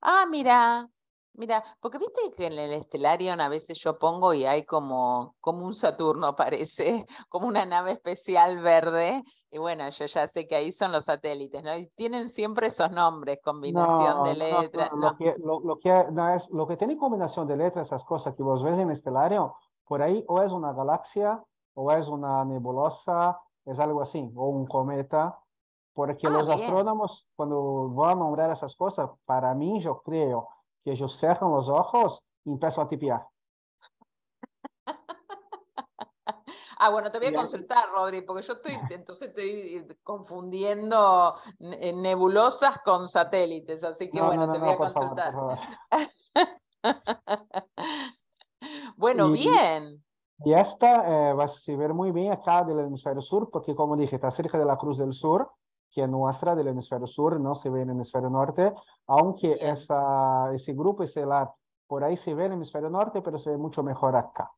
Ah, 0.00 0.26
mira, 0.28 0.88
mira, 1.34 1.62
porque 1.80 1.98
viste 1.98 2.32
que 2.36 2.46
en 2.46 2.54
el 2.54 2.72
Estelarion 2.72 3.40
a 3.40 3.48
veces 3.48 3.78
yo 3.78 3.98
pongo 3.98 4.34
y 4.34 4.44
hay 4.44 4.64
como, 4.64 5.34
como 5.40 5.64
un 5.64 5.74
Saturno, 5.74 6.34
parece, 6.34 7.06
como 7.28 7.46
una 7.46 7.66
nave 7.66 7.92
especial 7.92 8.60
verde, 8.60 9.22
y 9.50 9.58
bueno, 9.58 9.88
yo 9.88 10.06
ya 10.06 10.26
sé 10.26 10.48
que 10.48 10.56
ahí 10.56 10.72
son 10.72 10.90
los 10.90 11.04
satélites, 11.04 11.62
¿no? 11.62 11.76
Y 11.76 11.86
tienen 11.94 12.28
siempre 12.28 12.66
esos 12.66 12.90
nombres, 12.90 13.38
combinación 13.42 14.24
de 14.24 14.34
letras. 14.34 14.90
No, 14.92 15.10
Lo, 15.10 15.16
que, 15.16 15.36
lo, 15.38 15.78
que, 15.78 16.04
es, 16.34 16.50
lo 16.50 16.66
que 16.66 16.76
tiene 16.76 16.96
combinación 16.96 17.46
de 17.46 17.56
letras, 17.56 17.86
esas 17.86 18.04
cosas 18.04 18.34
que 18.34 18.42
vos 18.42 18.64
ves 18.64 18.76
en 18.78 18.90
estelario, 18.90 19.54
por 19.86 20.02
ahí 20.02 20.24
o 20.26 20.42
es 20.42 20.50
una 20.50 20.72
galaxia, 20.72 21.40
o 21.74 21.92
es 21.92 22.08
una 22.08 22.44
nebulosa, 22.44 23.40
es 23.64 23.78
algo 23.78 24.02
así, 24.02 24.28
o 24.34 24.48
un 24.48 24.66
cometa, 24.66 25.38
porque 25.92 26.26
ah, 26.26 26.30
los 26.30 26.48
astrónomos, 26.48 27.28
cuando 27.36 27.90
van 27.90 28.10
a 28.10 28.14
nombrar 28.16 28.50
esas 28.50 28.74
cosas, 28.74 29.08
para 29.24 29.54
mí 29.54 29.80
yo 29.80 30.02
creo 30.02 30.48
que 30.84 30.92
ellos 30.92 31.18
cierran 31.18 31.50
los 31.50 31.68
ojos 31.68 32.22
y 32.44 32.50
empiezan 32.50 32.86
a 32.86 32.88
tipear. 32.88 33.26
Ah, 36.76 36.90
bueno, 36.90 37.10
te 37.10 37.18
voy 37.18 37.28
a 37.28 37.34
consultar, 37.34 37.88
Rodri, 37.92 38.22
porque 38.22 38.42
yo 38.42 38.54
estoy, 38.54 38.72
entonces 38.90 39.28
estoy 39.28 39.86
confundiendo 40.02 41.36
nebulosas 41.60 42.78
con 42.84 43.08
satélites, 43.08 43.84
así 43.84 44.10
que 44.10 44.20
bueno, 44.20 44.52
te 44.52 44.58
voy 44.58 44.70
a 44.70 44.76
consultar. 44.76 45.34
bueno, 48.96 49.30
bien. 49.30 50.04
Y 50.44 50.52
esta 50.52 51.30
eh, 51.30 51.32
va 51.32 51.44
a 51.44 51.76
ver 51.76 51.94
muy 51.94 52.10
bien 52.10 52.32
acá 52.32 52.64
del 52.64 52.80
hemisferio 52.80 53.22
sur, 53.22 53.50
porque 53.50 53.74
como 53.74 53.96
dije, 53.96 54.16
está 54.16 54.30
cerca 54.30 54.58
de 54.58 54.64
la 54.64 54.76
Cruz 54.76 54.98
del 54.98 55.14
Sur, 55.14 55.50
que 55.94 56.02
es 56.02 56.08
nuestra 56.08 56.56
del 56.56 56.68
hemisferio 56.68 57.06
sur, 57.06 57.38
no 57.40 57.54
se 57.54 57.70
ve 57.70 57.82
en 57.82 57.90
el 57.90 57.96
hemisferio 57.96 58.28
norte, 58.28 58.74
aunque 59.06 59.56
esa, 59.60 60.52
ese 60.52 60.74
grupo 60.74 61.04
estelar 61.04 61.52
por 61.86 62.02
ahí 62.02 62.16
se 62.16 62.34
ve 62.34 62.46
en 62.46 62.52
el 62.52 62.56
hemisferio 62.56 62.90
norte, 62.90 63.22
pero 63.22 63.38
se 63.38 63.50
ve 63.50 63.56
mucho 63.56 63.82
mejor 63.82 64.16
acá. 64.16 64.50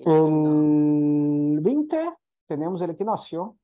El 0.00 1.58
20 1.60 2.14
tenemos 2.46 2.82
el 2.82 2.90
equinoccio. 2.90 3.56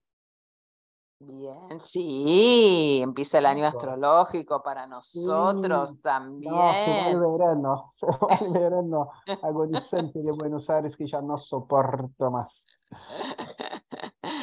Bien, 1.18 1.80
sí, 1.80 3.00
empieza 3.00 3.38
el 3.38 3.46
año 3.46 3.64
astrológico 3.66 4.60
para 4.62 4.88
nosotros 4.88 6.00
también. 6.02 6.52
No, 6.52 6.72
se 6.74 6.90
va 6.90 7.08
el 7.08 7.20
verano, 7.20 7.88
se 7.92 8.06
va 8.06 8.34
el 8.40 8.52
verano 8.52 9.10
agonizante 9.42 10.20
de 10.20 10.32
Buenos 10.32 10.68
Aires 10.68 10.96
que 10.96 11.06
ya 11.06 11.20
no 11.20 11.38
soporto 11.38 12.30
más. 12.30 12.66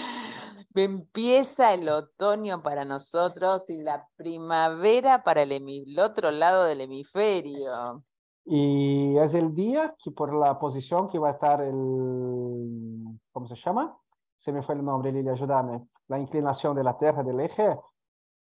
Empieza 0.80 1.74
el 1.74 1.90
otoño 1.90 2.64
para 2.64 2.86
nosotros 2.86 3.70
y 3.70 3.82
la 3.82 4.08
primavera 4.16 5.24
para 5.24 5.44
el 5.44 6.00
otro 6.00 6.32
lado 6.32 6.64
del 6.64 6.82
hemisferio. 6.82 8.04
Y 8.46 9.18
es 9.18 9.34
el 9.34 9.54
día 9.54 9.96
que 10.04 10.12
por 10.12 10.34
la 10.34 10.58
posición 10.58 11.10
que 11.10 11.20
va 11.20 11.30
a 11.30 11.32
estar 11.32 11.62
el, 11.62 13.20
¿cómo 13.32 13.48
se 13.48 13.56
llama? 13.56 13.98
Se 14.38 14.54
me 14.54 14.62
fue 14.62 14.76
el 14.76 14.84
nombre, 14.84 15.12
Lili, 15.12 15.30
ayúdame. 15.30 15.86
La 16.08 16.18
inclinación 16.18 16.76
de 16.76 16.84
la 16.84 16.98
Tierra 16.98 17.24
del 17.24 17.42
eje. 17.42 17.78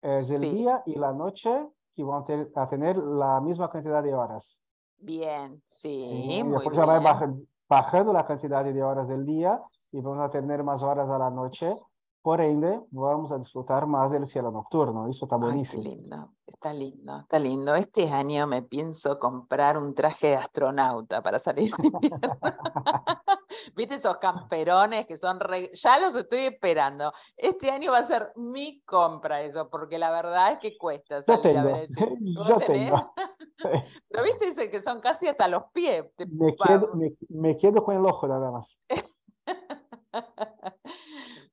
Es 0.02 0.30
el 0.30 0.42
día 0.42 0.82
y 0.84 0.94
la 0.94 1.12
noche 1.12 1.50
que 1.94 2.04
van 2.04 2.22
a 2.54 2.68
tener 2.68 2.98
la 2.98 3.40
misma 3.40 3.70
cantidad 3.70 4.02
de 4.02 4.14
horas. 4.14 4.60
Bien, 4.98 5.62
sí, 5.68 6.42
muy 6.44 6.52
después 6.52 6.76
ya 6.76 6.84
va 6.84 7.34
bajando 7.68 8.12
la 8.12 8.26
cantidad 8.26 8.64
de 8.64 8.82
horas 8.82 9.08
del 9.08 9.24
día 9.24 9.60
y 9.90 10.00
vamos 10.00 10.24
a 10.24 10.30
tener 10.30 10.62
más 10.62 10.82
horas 10.82 11.08
a 11.08 11.18
la 11.18 11.30
noche 11.30 11.74
por 12.26 12.40
ende, 12.40 12.80
vamos 12.90 13.30
a 13.30 13.38
disfrutar 13.38 13.86
más 13.86 14.10
del 14.10 14.26
cielo 14.26 14.50
nocturno. 14.50 15.06
Eso 15.06 15.26
está 15.26 15.36
buenísimo. 15.36 15.84
Ay, 15.86 15.94
lindo, 15.94 16.32
está 16.44 16.72
lindo, 16.72 17.20
está 17.20 17.38
lindo. 17.38 17.74
Este 17.76 18.08
año 18.08 18.48
me 18.48 18.62
pienso 18.62 19.20
comprar 19.20 19.78
un 19.78 19.94
traje 19.94 20.30
de 20.30 20.34
astronauta 20.34 21.22
para 21.22 21.38
salir. 21.38 21.70
¿Viste 23.76 23.94
esos 23.94 24.16
camperones 24.16 25.06
que 25.06 25.16
son... 25.16 25.38
Ya 25.72 26.00
los 26.00 26.16
estoy 26.16 26.46
esperando. 26.46 27.12
Este 27.36 27.70
año 27.70 27.92
va 27.92 27.98
a 27.98 28.06
ser 28.06 28.32
mi 28.34 28.80
compra 28.80 29.42
eso, 29.42 29.70
porque 29.70 29.96
la 29.96 30.10
verdad 30.10 30.54
es 30.54 30.58
que 30.58 30.76
cuesta 30.76 31.22
salir 31.22 31.56
a 31.56 31.62
ver. 31.62 31.88
Yo 32.48 32.58
tengo. 32.58 33.14
Pero 34.08 34.24
viste 34.24 34.48
ese 34.48 34.68
que 34.68 34.82
son 34.82 35.00
casi 35.00 35.28
hasta 35.28 35.46
los 35.46 35.62
pies. 35.72 36.04
Me 36.18 36.56
quedo, 36.56 36.92
me, 36.96 37.12
me 37.28 37.56
quedo 37.56 37.84
con 37.84 37.94
el 37.94 38.04
ojo 38.04 38.26
nada 38.26 38.50
más. 38.50 38.80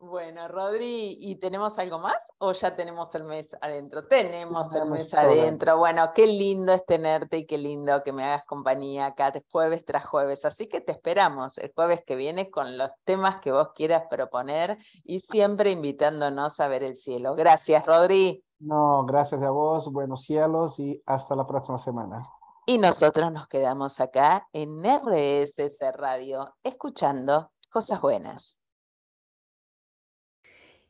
Bueno, 0.06 0.50
Rodri, 0.50 1.18
¿y 1.18 1.38
tenemos 1.38 1.80
algo 1.80 1.98
más 1.98 2.34
o 2.38 2.52
ya 2.52 2.76
tenemos 2.76 3.16
el 3.16 3.24
mes 3.24 3.56
adentro? 3.62 4.06
Tenemos 4.06 4.74
el 4.76 4.86
mes 4.92 5.14
adentro. 5.14 5.78
Bueno, 5.78 6.12
qué 6.14 6.28
lindo 6.28 6.74
es 6.74 6.86
tenerte 6.86 7.38
y 7.38 7.46
qué 7.46 7.58
lindo 7.58 8.04
que 8.04 8.12
me 8.12 8.26
hagas 8.26 8.44
compañía 8.46 9.06
acá 9.06 9.32
jueves 9.50 9.86
tras 9.86 10.06
jueves. 10.06 10.44
Así 10.44 10.68
que 10.68 10.82
te 10.82 10.92
esperamos 10.92 11.58
el 11.58 11.72
jueves 11.74 12.04
que 12.06 12.18
viene 12.18 12.52
con 12.52 12.78
los 12.78 12.92
temas 13.06 13.40
que 13.40 13.54
vos 13.54 13.70
quieras 13.74 14.04
proponer 14.10 14.78
y 15.06 15.20
siempre 15.20 15.72
invitándonos 15.72 16.60
a 16.60 16.68
ver 16.68 16.84
el 16.84 16.98
cielo. 16.98 17.36
Gracias, 17.36 17.86
Rodri. 17.86 18.44
No, 18.60 19.06
gracias 19.06 19.42
a 19.42 19.52
vos, 19.52 19.90
buenos 19.90 20.24
cielos 20.24 20.80
y 20.80 21.02
hasta 21.06 21.34
la 21.34 21.48
próxima 21.48 21.78
semana. 21.78 22.28
Y 22.66 22.78
nosotros 22.78 23.32
nos 23.32 23.48
quedamos 23.48 24.02
acá 24.02 24.50
en 24.52 24.84
RSS 24.84 25.80
Radio, 25.94 26.54
escuchando 26.62 27.52
cosas 27.70 28.02
buenas. 28.02 28.63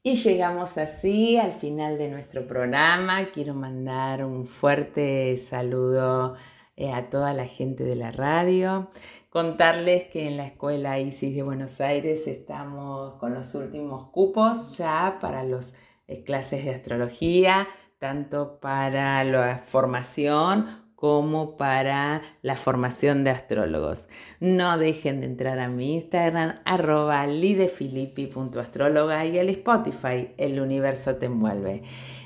Y 0.05 0.15
llegamos 0.15 0.77
así 0.77 1.37
al 1.37 1.53
final 1.53 1.97
de 1.97 2.09
nuestro 2.09 2.45
programa. 2.45 3.29
Quiero 3.31 3.53
mandar 3.53 4.25
un 4.25 4.45
fuerte 4.45 5.37
saludo 5.37 6.35
eh, 6.75 6.91
a 6.91 7.09
toda 7.09 7.33
la 7.33 7.45
gente 7.45 7.85
de 7.85 7.95
la 7.95 8.11
radio. 8.11 8.89
Contarles 9.29 10.03
que 10.09 10.27
en 10.27 10.35
la 10.35 10.47
Escuela 10.47 10.99
ISIS 10.99 11.33
de 11.33 11.43
Buenos 11.43 11.79
Aires 11.79 12.27
estamos 12.27 13.13
con 13.13 13.33
los 13.33 13.55
últimos 13.55 14.09
cupos 14.09 14.77
ya 14.77 15.19
para 15.21 15.41
las 15.45 15.73
eh, 16.07 16.25
clases 16.25 16.65
de 16.65 16.71
astrología, 16.71 17.65
tanto 17.97 18.59
para 18.59 19.23
la 19.23 19.55
formación 19.55 20.82
como 21.03 21.57
para 21.57 22.21
la 22.43 22.55
formación 22.55 23.25
de 23.25 23.31
astrólogos. 23.31 24.05
No 24.39 24.77
dejen 24.77 25.19
de 25.19 25.25
entrar 25.25 25.59
a 25.59 25.67
mi 25.67 25.95
Instagram, 25.95 26.61
arroba 26.63 27.27
lidefilippi.astróloga 27.27 29.25
y 29.25 29.37
al 29.37 29.49
Spotify, 29.49 30.29
El 30.37 30.61
Universo 30.61 31.17
Te 31.17 31.25
Envuelve. 31.25 31.81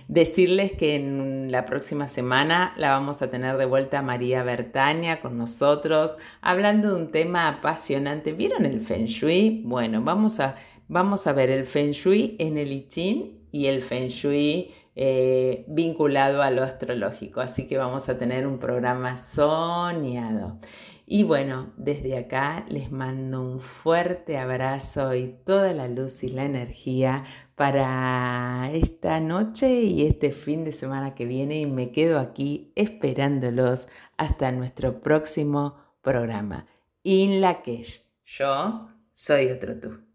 Decirles 0.07 0.73
que 0.73 0.93
en 0.93 1.51
la 1.51 1.65
próxima 1.65 2.07
semana 2.07 2.75
la 2.78 2.91
vamos 2.91 3.23
a 3.23 3.32
tener 3.32 3.57
de 3.57 3.65
vuelta 3.65 4.03
María 4.03 4.43
Bertania 4.43 5.21
con 5.21 5.39
nosotros, 5.39 6.15
hablando 6.41 6.89
de 6.89 7.01
un 7.01 7.11
tema 7.11 7.47
apasionante. 7.47 8.32
¿Vieron 8.32 8.63
el 8.63 8.80
Feng 8.82 9.05
Shui? 9.05 9.63
Bueno, 9.65 10.03
vamos 10.03 10.39
a, 10.39 10.55
vamos 10.88 11.25
a 11.25 11.34
ver 11.34 11.49
el 11.49 11.65
Feng 11.65 11.93
Shui 11.93 12.36
en 12.38 12.59
el 12.59 12.71
I 12.71 12.88
Ching 12.88 13.38
y 13.51 13.65
el 13.65 13.82
Feng 13.82 14.09
Shui 14.09 14.71
eh, 15.00 15.64
vinculado 15.68 16.41
a 16.41 16.50
lo 16.50 16.64
astrológico. 16.64 17.39
Así 17.39 17.68
que 17.68 17.78
vamos 17.78 18.10
a 18.10 18.18
tener 18.18 18.48
un 18.48 18.58
programa 18.58 19.16
soñado. 19.16 20.58
Y 21.06 21.22
bueno, 21.22 21.72
desde 21.78 22.18
acá 22.18 22.66
les 22.68 22.91
mando 22.91 23.41
un 23.41 23.60
fuerte 23.60 24.39
abrazo 24.39 25.14
y 25.14 25.28
toda 25.45 25.72
la 25.74 25.88
luz 25.88 26.24
y 26.24 26.30
la 26.30 26.45
energía 26.45 27.24
para 27.56 28.72
esta 28.74 29.20
noche 29.20 29.84
y 29.84 30.08
este 30.08 30.32
fin 30.32 30.66
de 30.66 30.72
semana 30.72 31.14
que 31.14 31.26
viene 31.26 31.60
y 31.60 31.68
me 31.68 31.91
quedo 31.91 32.18
aquí 32.18 32.74
esperándolos 32.76 33.88
hasta 34.18 34.52
nuestro 34.52 35.00
próximo 35.00 35.78
programa. 36.02 36.66
In 37.04 37.39
Lakesh, 37.39 38.02
yo 38.26 38.89
soy 39.14 39.52
otro 39.52 39.80
tú. 39.80 40.07